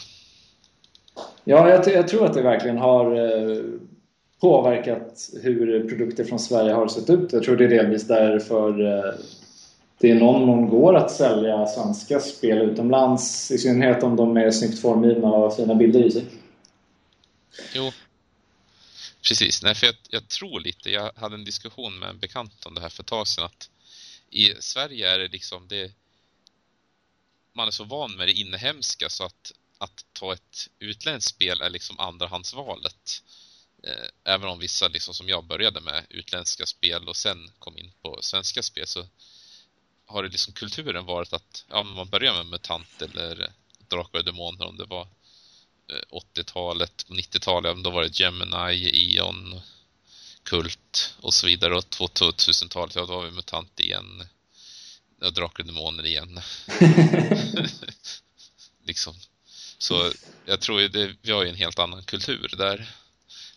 Ja, 1.44 1.70
jag, 1.70 1.88
jag, 1.88 2.08
tror 2.08 2.26
att 2.26 2.34
det 2.34 2.42
verkligen 2.42 2.78
har 2.78 3.16
eh, 3.16 3.64
påverkat 4.42 5.30
hur 5.42 5.90
produkter 5.90 6.24
från 6.24 6.40
Sverige 6.40 6.74
har 6.74 6.88
sett 6.88 7.10
ut. 7.10 7.34
Jag 7.34 7.44
tror 7.44 7.56
det 7.56 7.66
är 7.66 7.70
delvis 7.70 8.08
därför 8.08 8.98
eh, 8.98 9.14
det 9.98 10.08
i 10.08 10.14
någon 10.14 10.46
mån 10.46 10.70
går 10.70 10.96
att 10.96 11.12
sälja 11.12 11.66
svenska 11.66 12.20
spel 12.20 12.58
utomlands. 12.58 13.52
I 13.52 13.58
synnerhet 13.58 14.04
om 14.04 14.16
de 14.16 14.38
är 14.38 14.52
snyggt 14.52 14.80
formgivna 14.80 15.28
och 15.28 15.40
har 15.40 15.52
fina 15.52 15.76
bilder 15.76 16.04
i 16.06 16.12
sig. 16.12 16.26
Jo, 17.74 17.94
precis. 19.22 19.62
Nej, 19.64 19.76
för 19.76 19.86
jag, 19.86 19.96
jag, 20.10 20.28
tror 20.28 20.60
lite, 20.60 20.90
jag 20.90 21.12
hade 21.16 21.36
en 21.36 21.46
diskussion 21.46 22.00
med 22.00 22.10
en 22.10 22.20
bekant 22.20 22.66
om 22.66 22.74
det 22.74 22.82
här 22.82 22.90
för 22.90 23.04
ett 23.04 23.08
tag 23.08 23.28
sedan 23.28 23.46
att 23.46 23.70
i 24.30 24.54
Sverige 24.60 25.10
är 25.10 25.20
det 25.20 25.28
liksom 25.28 25.68
det 25.68 25.92
man 27.54 27.68
är 27.68 27.72
så 27.72 27.84
van 27.84 28.16
med 28.16 28.28
det 28.28 28.34
inhemska 28.34 29.10
så 29.10 29.24
att 29.24 29.52
att 29.84 30.06
ta 30.14 30.34
ett 30.34 30.70
utländskt 30.80 31.36
spel 31.36 31.62
är 31.62 31.70
liksom 31.70 32.00
andrahandsvalet. 32.00 33.24
Eh, 33.84 34.34
även 34.34 34.50
om 34.50 34.60
vissa 34.60 34.88
liksom 34.88 35.14
som 35.14 35.30
jag 35.30 35.46
började 35.46 35.82
med 35.82 36.06
utländska 36.10 36.66
spel 36.66 37.10
och 37.10 37.16
sen 37.16 37.52
kom 37.60 37.78
in 37.78 37.92
på 38.02 38.22
svenska 38.22 38.64
spel 38.64 38.88
så 38.88 39.08
har 40.06 40.24
det 40.24 40.30
liksom 40.30 40.54
kulturen 40.54 41.06
varit 41.06 41.34
att 41.34 41.66
ja, 41.70 41.84
man 41.84 42.10
börjar 42.10 42.34
med 42.34 42.46
MUTANT 42.46 43.02
eller 43.02 43.54
Drakar 43.88 44.20
och 44.20 44.26
Demoner 44.26 44.66
om 44.66 44.78
det 44.78 44.86
var 44.86 45.08
80-talet, 46.10 47.06
eh, 47.10 47.16
90-talet, 47.16 47.84
då 47.84 47.90
var 47.90 48.04
det 48.04 48.20
Gemini, 48.20 48.90
Ion, 48.94 49.62
Kult 50.44 51.16
och 51.20 51.34
så 51.34 51.48
vidare. 51.48 51.76
Och 51.76 51.84
2000-talet, 51.84 52.96
ja 52.96 53.06
då 53.06 53.16
var 53.16 53.26
vi 53.26 53.32
MUTANT 53.32 53.80
igen. 53.80 54.24
Och 55.22 55.34
Drakar 55.34 55.64
och 55.64 55.68
Demoner 55.68 56.06
igen. 56.06 56.40
liksom. 58.84 59.16
Så 59.78 60.12
jag 60.46 60.62
tror 60.62 60.82
ju 60.82 60.88
det, 60.88 61.16
vi 61.22 61.32
har 61.32 61.44
ju 61.44 61.50
en 61.50 61.56
helt 61.56 61.80
annan 61.80 62.04
kultur 62.04 62.54
där. 62.58 62.92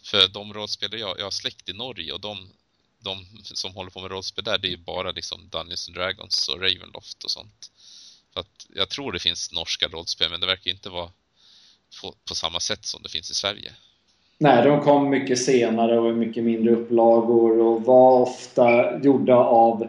För 0.02 0.28
de 0.28 0.54
rollspelare 0.54 1.00
jag, 1.00 1.18
jag 1.18 1.26
har 1.26 1.30
släkt 1.30 1.68
i 1.68 1.72
Norge 1.72 2.12
och 2.12 2.20
de, 2.20 2.50
de 3.00 3.26
som 3.42 3.74
håller 3.74 3.90
på 3.90 4.00
med 4.00 4.10
rollspel 4.10 4.44
där, 4.44 4.58
det 4.58 4.68
är 4.68 4.70
ju 4.70 4.76
bara 4.76 5.10
liksom 5.10 5.48
Dungeons 5.48 5.88
and 5.88 5.96
Dragons 5.96 6.48
och 6.48 6.60
Ravenloft 6.60 7.24
och 7.24 7.30
sånt. 7.30 7.70
För 8.32 8.40
att 8.40 8.66
jag 8.74 8.88
tror 8.88 9.12
det 9.12 9.18
finns 9.18 9.52
norska 9.52 9.88
rollspel, 9.88 10.30
men 10.30 10.40
det 10.40 10.46
verkar 10.46 10.70
inte 10.70 10.90
vara 10.90 11.12
på, 12.28 12.34
samma 12.34 12.60
sätt 12.60 12.84
som 12.84 13.02
det 13.02 13.08
finns 13.08 13.30
i 13.30 13.34
Sverige. 13.34 13.72
Nej, 14.38 14.64
de 14.64 14.80
kom 14.80 15.10
mycket 15.10 15.38
senare 15.38 15.98
och 15.98 16.14
mycket 16.14 16.44
mindre 16.44 16.72
upplagor 16.72 17.60
och 17.60 17.82
var 17.82 18.20
ofta 18.20 18.98
gjorda 19.02 19.36
av 19.36 19.86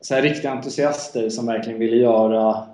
så 0.00 0.14
här 0.14 0.22
riktiga 0.22 0.50
entusiaster 0.50 1.30
som 1.30 1.46
verkligen 1.46 1.78
ville 1.78 1.96
göra 1.96 2.68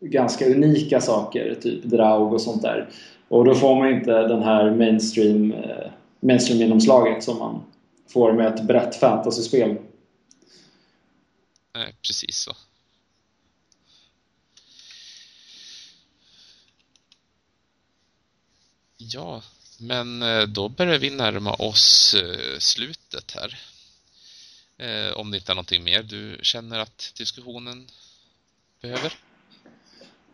ganska 0.00 0.46
unika 0.46 1.00
saker, 1.00 1.54
typ 1.62 1.84
Draug 1.84 2.32
och 2.32 2.40
sånt 2.40 2.62
där. 2.62 2.88
Och 3.28 3.44
då 3.44 3.54
får 3.54 3.76
man 3.76 3.92
inte 3.92 4.12
den 4.12 4.42
här 4.42 4.70
mainstream 4.70 5.52
eh, 5.52 5.90
mainstream-genomslaget 6.20 7.24
som 7.24 7.38
man 7.38 7.62
får 8.08 8.32
med 8.32 8.54
ett 8.54 8.62
brett 8.62 8.96
fantasyspel. 8.96 9.76
Nej, 11.74 11.94
precis 12.02 12.36
så. 12.36 12.52
Ja, 18.96 19.42
men 19.80 20.22
eh, 20.22 20.42
då 20.42 20.68
börjar 20.68 20.98
vi 20.98 21.10
närma 21.10 21.52
oss 21.52 22.14
eh, 22.14 22.58
slutet 22.58 23.36
här. 23.36 23.58
Eh, 24.78 25.16
om 25.16 25.30
det 25.30 25.36
inte 25.36 25.52
är 25.52 25.54
någonting 25.54 25.84
mer 25.84 26.02
du 26.02 26.38
känner 26.42 26.78
att 26.78 27.12
diskussionen 27.18 27.86
behöver? 28.82 29.12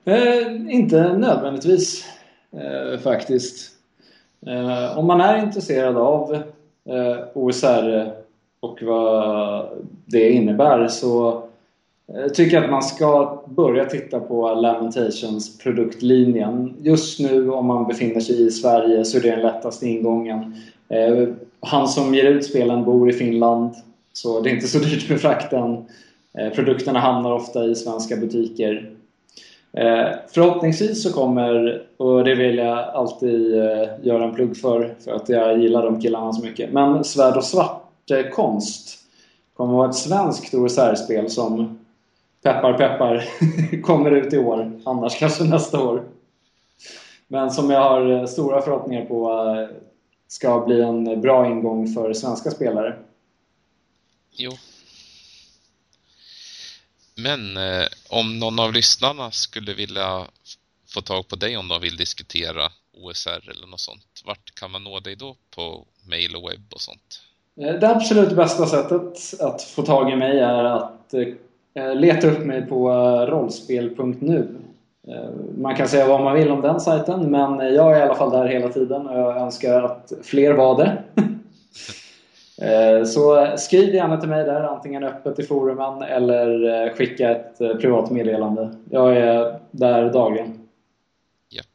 Eh, 0.04 0.74
inte 0.74 1.16
nödvändigtvis 1.18 2.04
eh, 2.52 3.00
faktiskt. 3.00 3.72
Eh, 4.46 4.98
om 4.98 5.06
man 5.06 5.20
är 5.20 5.42
intresserad 5.42 5.96
av 5.96 6.34
eh, 6.84 7.18
OSR 7.34 8.12
och 8.60 8.82
vad 8.82 9.68
det 10.04 10.30
innebär 10.30 10.88
så 10.88 11.49
jag 12.14 12.34
tycker 12.34 12.62
att 12.62 12.70
man 12.70 12.82
ska 12.82 13.42
börja 13.46 13.84
titta 13.84 14.20
på 14.20 14.54
Lamentations 14.54 15.58
produktlinjen. 15.58 16.74
Just 16.80 17.20
nu 17.20 17.50
om 17.50 17.66
man 17.66 17.88
befinner 17.88 18.20
sig 18.20 18.46
i 18.46 18.50
Sverige 18.50 19.04
så 19.04 19.18
är 19.18 19.22
det 19.22 19.30
den 19.30 19.42
lättaste 19.42 19.88
ingången. 19.88 20.54
Eh, 20.88 21.28
han 21.60 21.88
som 21.88 22.14
ger 22.14 22.24
ut 22.24 22.44
spelen 22.44 22.84
bor 22.84 23.10
i 23.10 23.12
Finland 23.12 23.74
så 24.12 24.40
det 24.40 24.50
är 24.50 24.54
inte 24.54 24.68
så 24.68 24.78
dyrt 24.88 25.10
med 25.10 25.20
frakten. 25.20 25.84
Eh, 26.38 26.50
produkterna 26.52 26.98
hamnar 26.98 27.32
ofta 27.32 27.64
i 27.64 27.74
svenska 27.74 28.16
butiker. 28.16 28.90
Förhoppningsvis 30.34 31.02
så 31.02 31.12
kommer, 31.12 31.82
och 31.96 32.24
det 32.24 32.34
vill 32.34 32.58
jag 32.58 32.78
alltid 32.78 33.54
göra 34.02 34.24
en 34.24 34.34
plugg 34.34 34.56
för, 34.56 34.94
för 35.04 35.12
att 35.12 35.28
jag 35.28 35.58
gillar 35.58 35.82
de 35.82 36.00
killarna 36.00 36.32
så 36.32 36.44
mycket. 36.44 36.72
Men 36.72 37.04
Svärd 37.04 37.36
och 37.36 37.44
svart 37.44 38.10
konst 38.32 38.98
kommer 39.56 39.72
att 39.72 39.76
vara 39.76 39.88
ett 39.88 39.96
svenskt 39.96 40.54
OSR-spel 40.54 41.30
som 41.30 41.78
peppar 42.42 42.72
peppar 42.72 43.24
kommer 43.82 44.10
ut 44.10 44.32
i 44.32 44.38
år. 44.38 44.80
Annars 44.84 45.18
kanske 45.18 45.44
nästa 45.44 45.80
år. 45.80 46.08
Men 47.28 47.50
som 47.50 47.70
jag 47.70 47.80
har 47.80 48.26
stora 48.26 48.62
förhoppningar 48.62 49.04
på 49.04 49.68
ska 50.28 50.60
bli 50.66 50.80
en 50.80 51.20
bra 51.20 51.46
ingång 51.46 51.94
för 51.94 52.12
svenska 52.12 52.50
spelare. 52.50 52.98
Jo, 54.32 54.52
men 57.22 57.56
eh, 57.56 57.86
om 58.08 58.38
någon 58.38 58.58
av 58.58 58.72
lyssnarna 58.72 59.30
skulle 59.30 59.74
vilja 59.74 60.26
få 60.94 61.00
tag 61.00 61.28
på 61.28 61.36
dig 61.36 61.56
om 61.56 61.68
de 61.68 61.80
vill 61.80 61.96
diskutera 61.96 62.72
OSR 62.92 63.50
eller 63.50 63.66
något 63.66 63.80
sånt, 63.80 64.22
vart 64.24 64.54
kan 64.54 64.70
man 64.70 64.84
nå 64.84 65.00
dig 65.00 65.16
då 65.16 65.36
på 65.50 65.86
mail 66.08 66.36
och 66.36 66.50
webb 66.50 66.72
och 66.74 66.80
sånt? 66.80 67.22
Eh, 67.60 67.74
det 67.74 67.88
absolut 67.88 68.36
bästa 68.36 68.66
sättet 68.66 69.40
att 69.40 69.62
få 69.62 69.82
tag 69.82 70.12
i 70.12 70.16
mig 70.16 70.38
är 70.38 70.64
att 70.64 71.14
eh, 71.14 71.26
Eh, 71.74 71.94
leta 71.94 72.30
upp 72.30 72.44
mig 72.44 72.66
på 72.66 72.90
eh, 72.90 73.32
rollspel.nu. 73.32 74.48
Eh, 75.08 75.30
man 75.58 75.76
kan 75.76 75.88
säga 75.88 76.08
vad 76.08 76.24
man 76.24 76.36
vill 76.36 76.50
om 76.50 76.60
den 76.60 76.80
sajten 76.80 77.30
men 77.30 77.74
jag 77.74 77.96
är 77.96 77.98
i 77.98 78.02
alla 78.02 78.14
fall 78.14 78.30
där 78.30 78.46
hela 78.46 78.68
tiden 78.68 79.06
och 79.06 79.18
jag 79.18 79.36
önskar 79.36 79.82
att 79.82 80.12
fler 80.22 80.52
var 80.52 80.76
det. 80.76 81.02
Så 83.06 83.54
skriv 83.58 83.94
gärna 83.94 84.16
till 84.16 84.28
mig 84.28 84.44
där, 84.44 84.60
antingen 84.60 85.04
öppet 85.04 85.38
i 85.38 85.42
forumen 85.42 86.02
eller 86.02 86.94
skicka 86.94 87.30
ett 87.30 87.58
privat 87.58 88.10
meddelande. 88.10 88.74
Jag 88.90 89.16
är 89.16 89.58
där 89.70 90.12
dagligen. 90.12 90.68
Japp. 91.50 91.66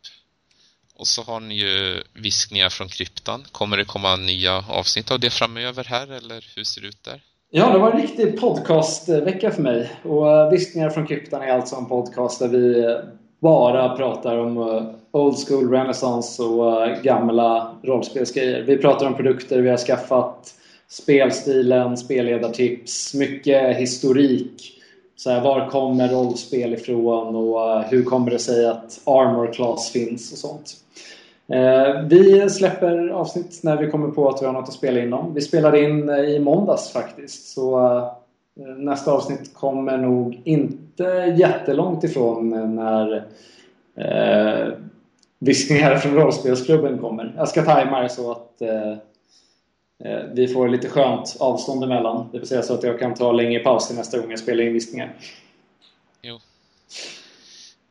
Och 0.95 1.07
så 1.07 1.23
har 1.23 1.39
ni 1.39 1.55
ju 1.55 2.03
viskningar 2.13 2.69
från 2.69 2.87
kryptan. 2.87 3.43
Kommer 3.51 3.77
det 3.77 3.85
komma 3.85 4.15
nya 4.15 4.57
avsnitt 4.69 5.11
av 5.11 5.19
det 5.19 5.29
framöver 5.29 5.83
här 5.83 6.11
eller 6.11 6.45
hur 6.55 6.63
ser 6.63 6.81
det 6.81 6.87
ut 6.87 7.03
där? 7.03 7.21
Ja, 7.57 7.69
det 7.73 7.79
var 7.79 7.91
en 7.91 8.01
riktig 8.01 8.39
podcastvecka 8.39 9.51
för 9.51 9.61
mig. 9.61 9.91
Och 10.03 10.31
eh, 10.31 10.49
viskningar 10.49 10.89
från 10.89 11.07
kryptan 11.07 11.41
är 11.41 11.51
alltså 11.51 11.75
en 11.75 11.85
podcast 11.85 12.39
där 12.39 12.47
vi 12.47 12.83
eh, 12.83 12.91
bara 13.39 13.97
pratar 13.97 14.37
om 14.37 14.57
eh, 14.57 14.83
old 15.11 15.47
school 15.47 15.71
renaissance 15.71 16.43
och 16.43 17.03
gamla 17.03 17.75
rollspelsgrejer. 17.83 18.61
Vi 18.61 18.77
pratar 18.77 19.05
om 19.07 19.15
produkter 19.15 19.61
vi 19.61 19.69
har 19.69 19.77
skaffat 19.77 20.53
spelstilen, 20.89 21.97
spelledartips, 21.97 23.13
mycket 23.13 23.77
historik. 23.77 24.81
Så 25.15 25.29
här, 25.29 25.41
var 25.41 25.69
kommer 25.69 26.07
rollspel 26.07 26.73
ifrån 26.73 27.35
och 27.35 27.83
hur 27.83 28.03
kommer 28.03 28.31
det 28.31 28.39
sig 28.39 28.65
att 28.65 29.01
Armor 29.05 29.53
Class 29.53 29.91
finns 29.91 30.31
och 30.31 30.37
sånt. 30.37 30.75
Eh, 31.47 32.01
vi 32.01 32.49
släpper 32.49 33.07
avsnitt 33.07 33.59
när 33.63 33.77
vi 33.77 33.91
kommer 33.91 34.07
på 34.07 34.29
att 34.29 34.41
vi 34.41 34.45
har 34.45 34.53
något 34.53 34.67
att 34.67 34.73
spela 34.73 34.99
in 34.99 35.13
om. 35.13 35.33
Vi 35.33 35.41
spelade 35.41 35.81
in 35.81 36.09
eh, 36.09 36.19
i 36.19 36.39
måndags 36.39 36.91
faktiskt. 36.91 37.53
Så 37.53 37.87
eh, 38.59 38.65
nästa 38.65 39.11
avsnitt 39.11 39.53
kommer 39.53 39.97
nog 39.97 40.41
inte 40.43 41.03
jättelångt 41.37 42.03
ifrån 42.03 42.75
när 42.75 43.25
eh, 43.95 44.73
viskningar 45.39 45.97
från 45.97 46.15
rollspelsklubben 46.15 46.97
kommer. 46.97 47.33
Jag 47.37 47.47
ska 47.47 47.63
tajma 47.63 48.01
det 48.01 48.09
så 48.09 48.31
att 48.31 48.61
eh, 48.61 48.95
vi 50.33 50.47
får 50.47 50.69
lite 50.69 50.89
skönt 50.89 51.35
avstånd 51.39 51.83
emellan. 51.83 52.29
Det 52.31 52.39
vill 52.39 52.47
säga 52.47 52.61
så 52.61 52.73
att 52.73 52.83
jag 52.83 52.99
kan 52.99 53.13
ta 53.13 53.31
längre 53.31 53.59
paus 53.59 53.87
till 53.87 53.97
nästa 53.97 54.19
gång 54.19 54.29
jag 54.29 54.39
spelar 54.39 54.63
in 54.63 54.73
viskningar. 54.73 55.13
Jo. 56.21 56.39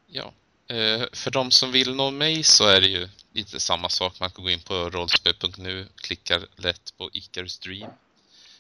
Ja. 0.07 0.33
Eh, 0.69 1.07
för 1.13 1.31
de 1.31 1.51
som 1.51 1.73
vill 1.73 1.95
nå 1.95 2.11
mig 2.11 2.43
så 2.43 2.67
är 2.69 2.81
det 2.81 2.89
ju 2.89 3.09
lite 3.35 3.61
samma 3.61 3.89
sak. 3.89 4.21
Man 4.21 4.31
kan 4.31 4.45
gå 4.45 4.51
in 4.51 4.61
på 4.61 4.91
rollspel.nu, 4.91 5.89
klicka 5.97 6.43
lätt 6.57 6.97
på 6.97 7.11
Icarus 7.13 7.59
Dream. 7.59 7.91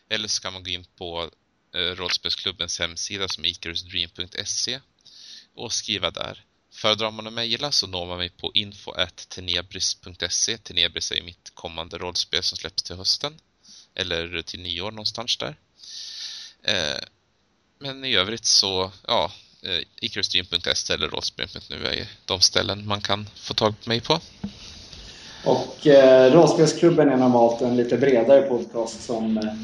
Eller 0.08 0.28
så 0.28 0.42
kan 0.42 0.52
man 0.52 0.64
gå 0.64 0.70
in 0.70 0.84
på 0.96 1.30
eh, 1.74 1.78
rollspelsklubbens 1.78 2.78
hemsida 2.78 3.28
som 3.28 3.44
är 3.44 3.48
icarusdream.se 3.48 4.80
och 5.54 5.72
skriva 5.72 6.10
där. 6.10 6.44
Föredrar 6.72 7.10
man 7.10 7.26
att 7.26 7.32
mejla 7.32 7.72
så 7.72 7.86
når 7.86 8.06
man 8.06 8.18
mig 8.18 8.30
på 8.30 8.50
info 8.54 8.92
tenebris.se. 9.28 10.58
Tenebris 10.58 11.12
är 11.12 11.22
mitt 11.22 11.50
kommande 11.54 11.98
rollspel 11.98 12.42
som 12.42 12.58
släpps 12.58 12.82
till 12.82 12.96
hösten. 12.96 13.40
Eller 13.94 14.42
till 14.42 14.60
nyår 14.60 14.90
någonstans 14.90 15.36
där. 15.36 15.56
Eh, 16.62 17.00
men 17.78 18.04
i 18.04 18.14
övrigt 18.14 18.44
så, 18.44 18.92
ja, 19.06 19.32
eh, 19.64 19.82
icarusdream.se 20.00 20.94
eller 20.94 21.08
rollspel.nu 21.08 21.86
är 21.86 22.06
de 22.24 22.40
ställen 22.40 22.86
man 22.86 23.00
kan 23.00 23.28
få 23.34 23.54
tag 23.54 23.74
på 23.80 23.88
mig 23.88 24.00
på. 24.00 24.20
Och 25.44 25.86
eh, 25.86 26.32
Rollspelsklubben 26.32 27.08
är 27.08 27.16
normalt 27.16 27.60
en 27.60 27.76
lite 27.76 27.96
bredare 27.96 28.42
podcast 28.42 29.02
som... 29.02 29.38
Eh... 29.38 29.54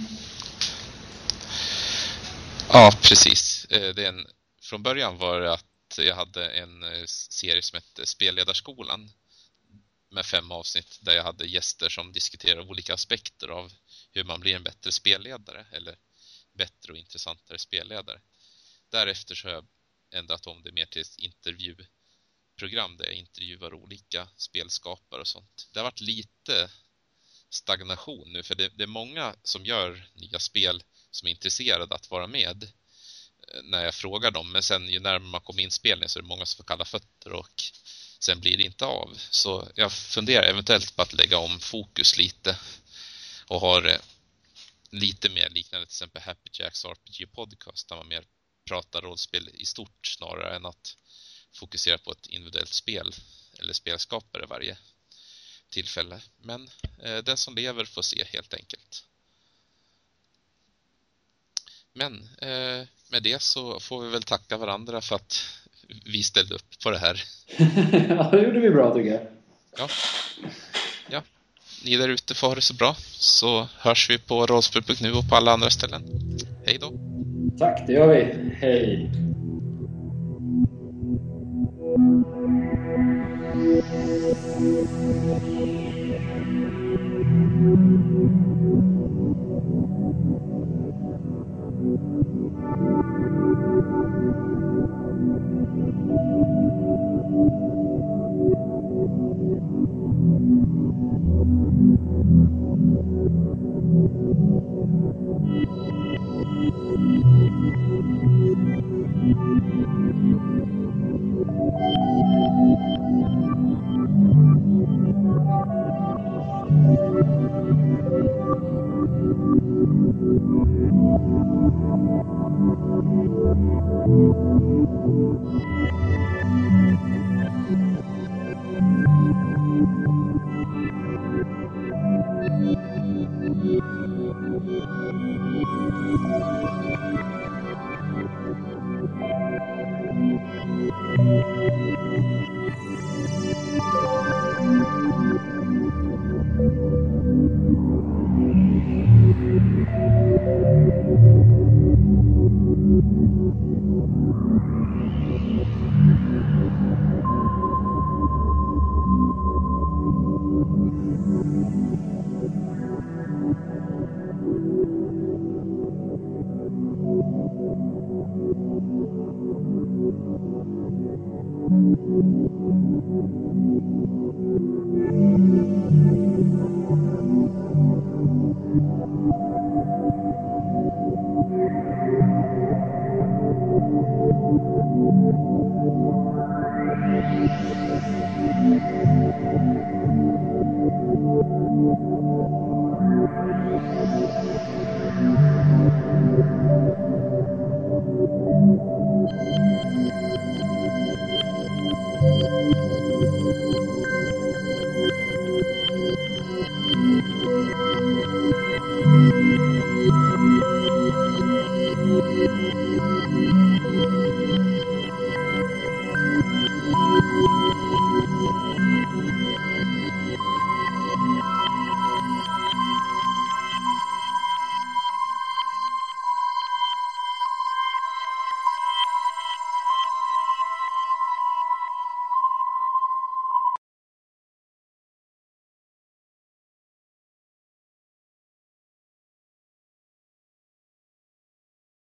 Ja, 2.72 2.92
precis. 3.02 3.66
Eh, 3.70 4.04
en, 4.06 4.26
från 4.62 4.82
början 4.82 5.18
var 5.18 5.40
det 5.40 5.52
att 5.52 5.64
jag 5.98 6.14
hade 6.14 6.50
en 6.50 6.82
eh, 6.82 7.04
serie 7.06 7.62
som 7.62 7.76
hette 7.76 8.06
Spelledarskolan 8.06 9.10
med 10.10 10.26
fem 10.26 10.52
avsnitt 10.52 10.98
där 11.00 11.14
jag 11.14 11.24
hade 11.24 11.46
gäster 11.46 11.88
som 11.88 12.12
diskuterade 12.12 12.68
olika 12.68 12.94
aspekter 12.94 13.48
av 13.48 13.72
hur 14.12 14.24
man 14.24 14.40
blir 14.40 14.56
en 14.56 14.62
bättre 14.62 14.92
spelledare 14.92 15.66
eller 15.72 15.96
bättre 16.52 16.92
och 16.92 16.98
intressantare 16.98 17.58
spelledare. 17.58 18.20
Därefter 18.90 19.34
så 19.34 19.48
har 19.48 19.54
jag 19.54 19.66
ändrat 20.12 20.46
om 20.46 20.62
det 20.62 20.72
mer 20.72 20.86
till 20.86 21.02
ett 21.02 21.18
intervjuprogram 21.18 22.96
där 22.96 23.04
jag 23.04 23.14
intervjuar 23.14 23.74
olika 23.74 24.28
spelskapare 24.36 25.20
och 25.20 25.28
sånt. 25.28 25.68
Det 25.72 25.78
har 25.78 25.84
varit 25.84 26.00
lite 26.00 26.70
stagnation 27.50 28.32
nu 28.32 28.42
för 28.42 28.54
det, 28.54 28.68
det 28.76 28.82
är 28.82 28.86
många 28.86 29.34
som 29.42 29.64
gör 29.64 30.08
nya 30.14 30.38
spel 30.38 30.82
som 31.10 31.28
är 31.28 31.30
intresserade 31.30 31.94
att 31.94 32.10
vara 32.10 32.26
med 32.26 32.62
eh, 33.48 33.62
när 33.62 33.84
jag 33.84 33.94
frågar 33.94 34.30
dem. 34.30 34.52
Men 34.52 34.62
sen 34.62 34.88
ju 34.88 35.00
närmare 35.00 35.30
man 35.30 35.40
kommer 35.40 35.62
inspelning 35.62 36.08
så 36.08 36.18
är 36.18 36.22
det 36.22 36.28
många 36.28 36.46
som 36.46 36.56
får 36.56 36.64
kalla 36.64 36.84
fötter 36.84 37.32
och 37.32 37.62
sen 38.18 38.40
blir 38.40 38.56
det 38.56 38.62
inte 38.62 38.84
av. 38.84 39.18
Så 39.30 39.68
jag 39.74 39.92
funderar 39.92 40.46
eventuellt 40.46 40.96
på 40.96 41.02
att 41.02 41.12
lägga 41.12 41.38
om 41.38 41.60
fokus 41.60 42.18
lite 42.18 42.58
och 43.46 43.60
har 43.60 43.88
eh, 43.88 44.00
lite 44.90 45.28
mer 45.28 45.48
liknande 45.48 45.86
till 45.86 45.92
exempel 45.92 46.22
Happy 46.22 46.50
Jacks 46.52 46.84
RPG 46.84 47.32
Podcast 47.32 47.88
där 47.88 47.96
man 47.96 48.08
mer 48.08 48.24
pratar 48.64 49.00
rollspel 49.00 49.48
i 49.54 49.66
stort 49.66 50.06
snarare 50.06 50.56
än 50.56 50.66
att 50.66 50.96
fokusera 51.52 51.98
på 51.98 52.12
ett 52.12 52.26
individuellt 52.26 52.72
spel 52.72 53.14
eller 53.58 53.72
spelskapare 53.72 54.46
varje 54.46 54.78
tillfälle. 55.70 56.20
Men 56.42 56.70
eh, 57.02 57.18
den 57.18 57.36
som 57.36 57.54
lever 57.54 57.84
får 57.84 58.02
se 58.02 58.24
helt 58.24 58.54
enkelt. 58.54 59.04
Men 61.92 62.28
eh, 62.38 62.86
med 63.08 63.22
det 63.22 63.42
så 63.42 63.80
får 63.80 64.02
vi 64.02 64.10
väl 64.10 64.22
tacka 64.22 64.56
varandra 64.56 65.00
för 65.00 65.16
att 65.16 65.44
vi 66.04 66.22
ställde 66.22 66.54
upp 66.54 66.80
på 66.82 66.90
det 66.90 66.98
här. 66.98 67.24
ja, 68.08 68.30
det 68.30 68.42
gjorde 68.42 68.60
vi 68.60 68.70
bra 68.70 68.94
tycker 68.94 69.10
jag. 69.10 69.26
Ja. 69.76 69.88
ja. 71.10 71.22
Ni 71.84 71.96
där 71.96 72.08
ute 72.08 72.34
får 72.34 72.48
ha 72.48 72.54
det 72.54 72.60
så 72.60 72.74
bra. 72.74 72.96
Så 73.10 73.68
hörs 73.78 74.10
vi 74.10 74.18
på 74.18 74.46
rollspel.nu 74.46 75.12
och 75.12 75.28
på 75.28 75.36
alla 75.36 75.52
andra 75.52 75.70
ställen. 75.70 76.02
Hej 76.66 76.78
då! 76.80 77.09
Tack, 77.60 77.86
det 77.86 77.92
gör 77.92 78.08
vi. 78.08 78.50
Hej! 78.60 79.10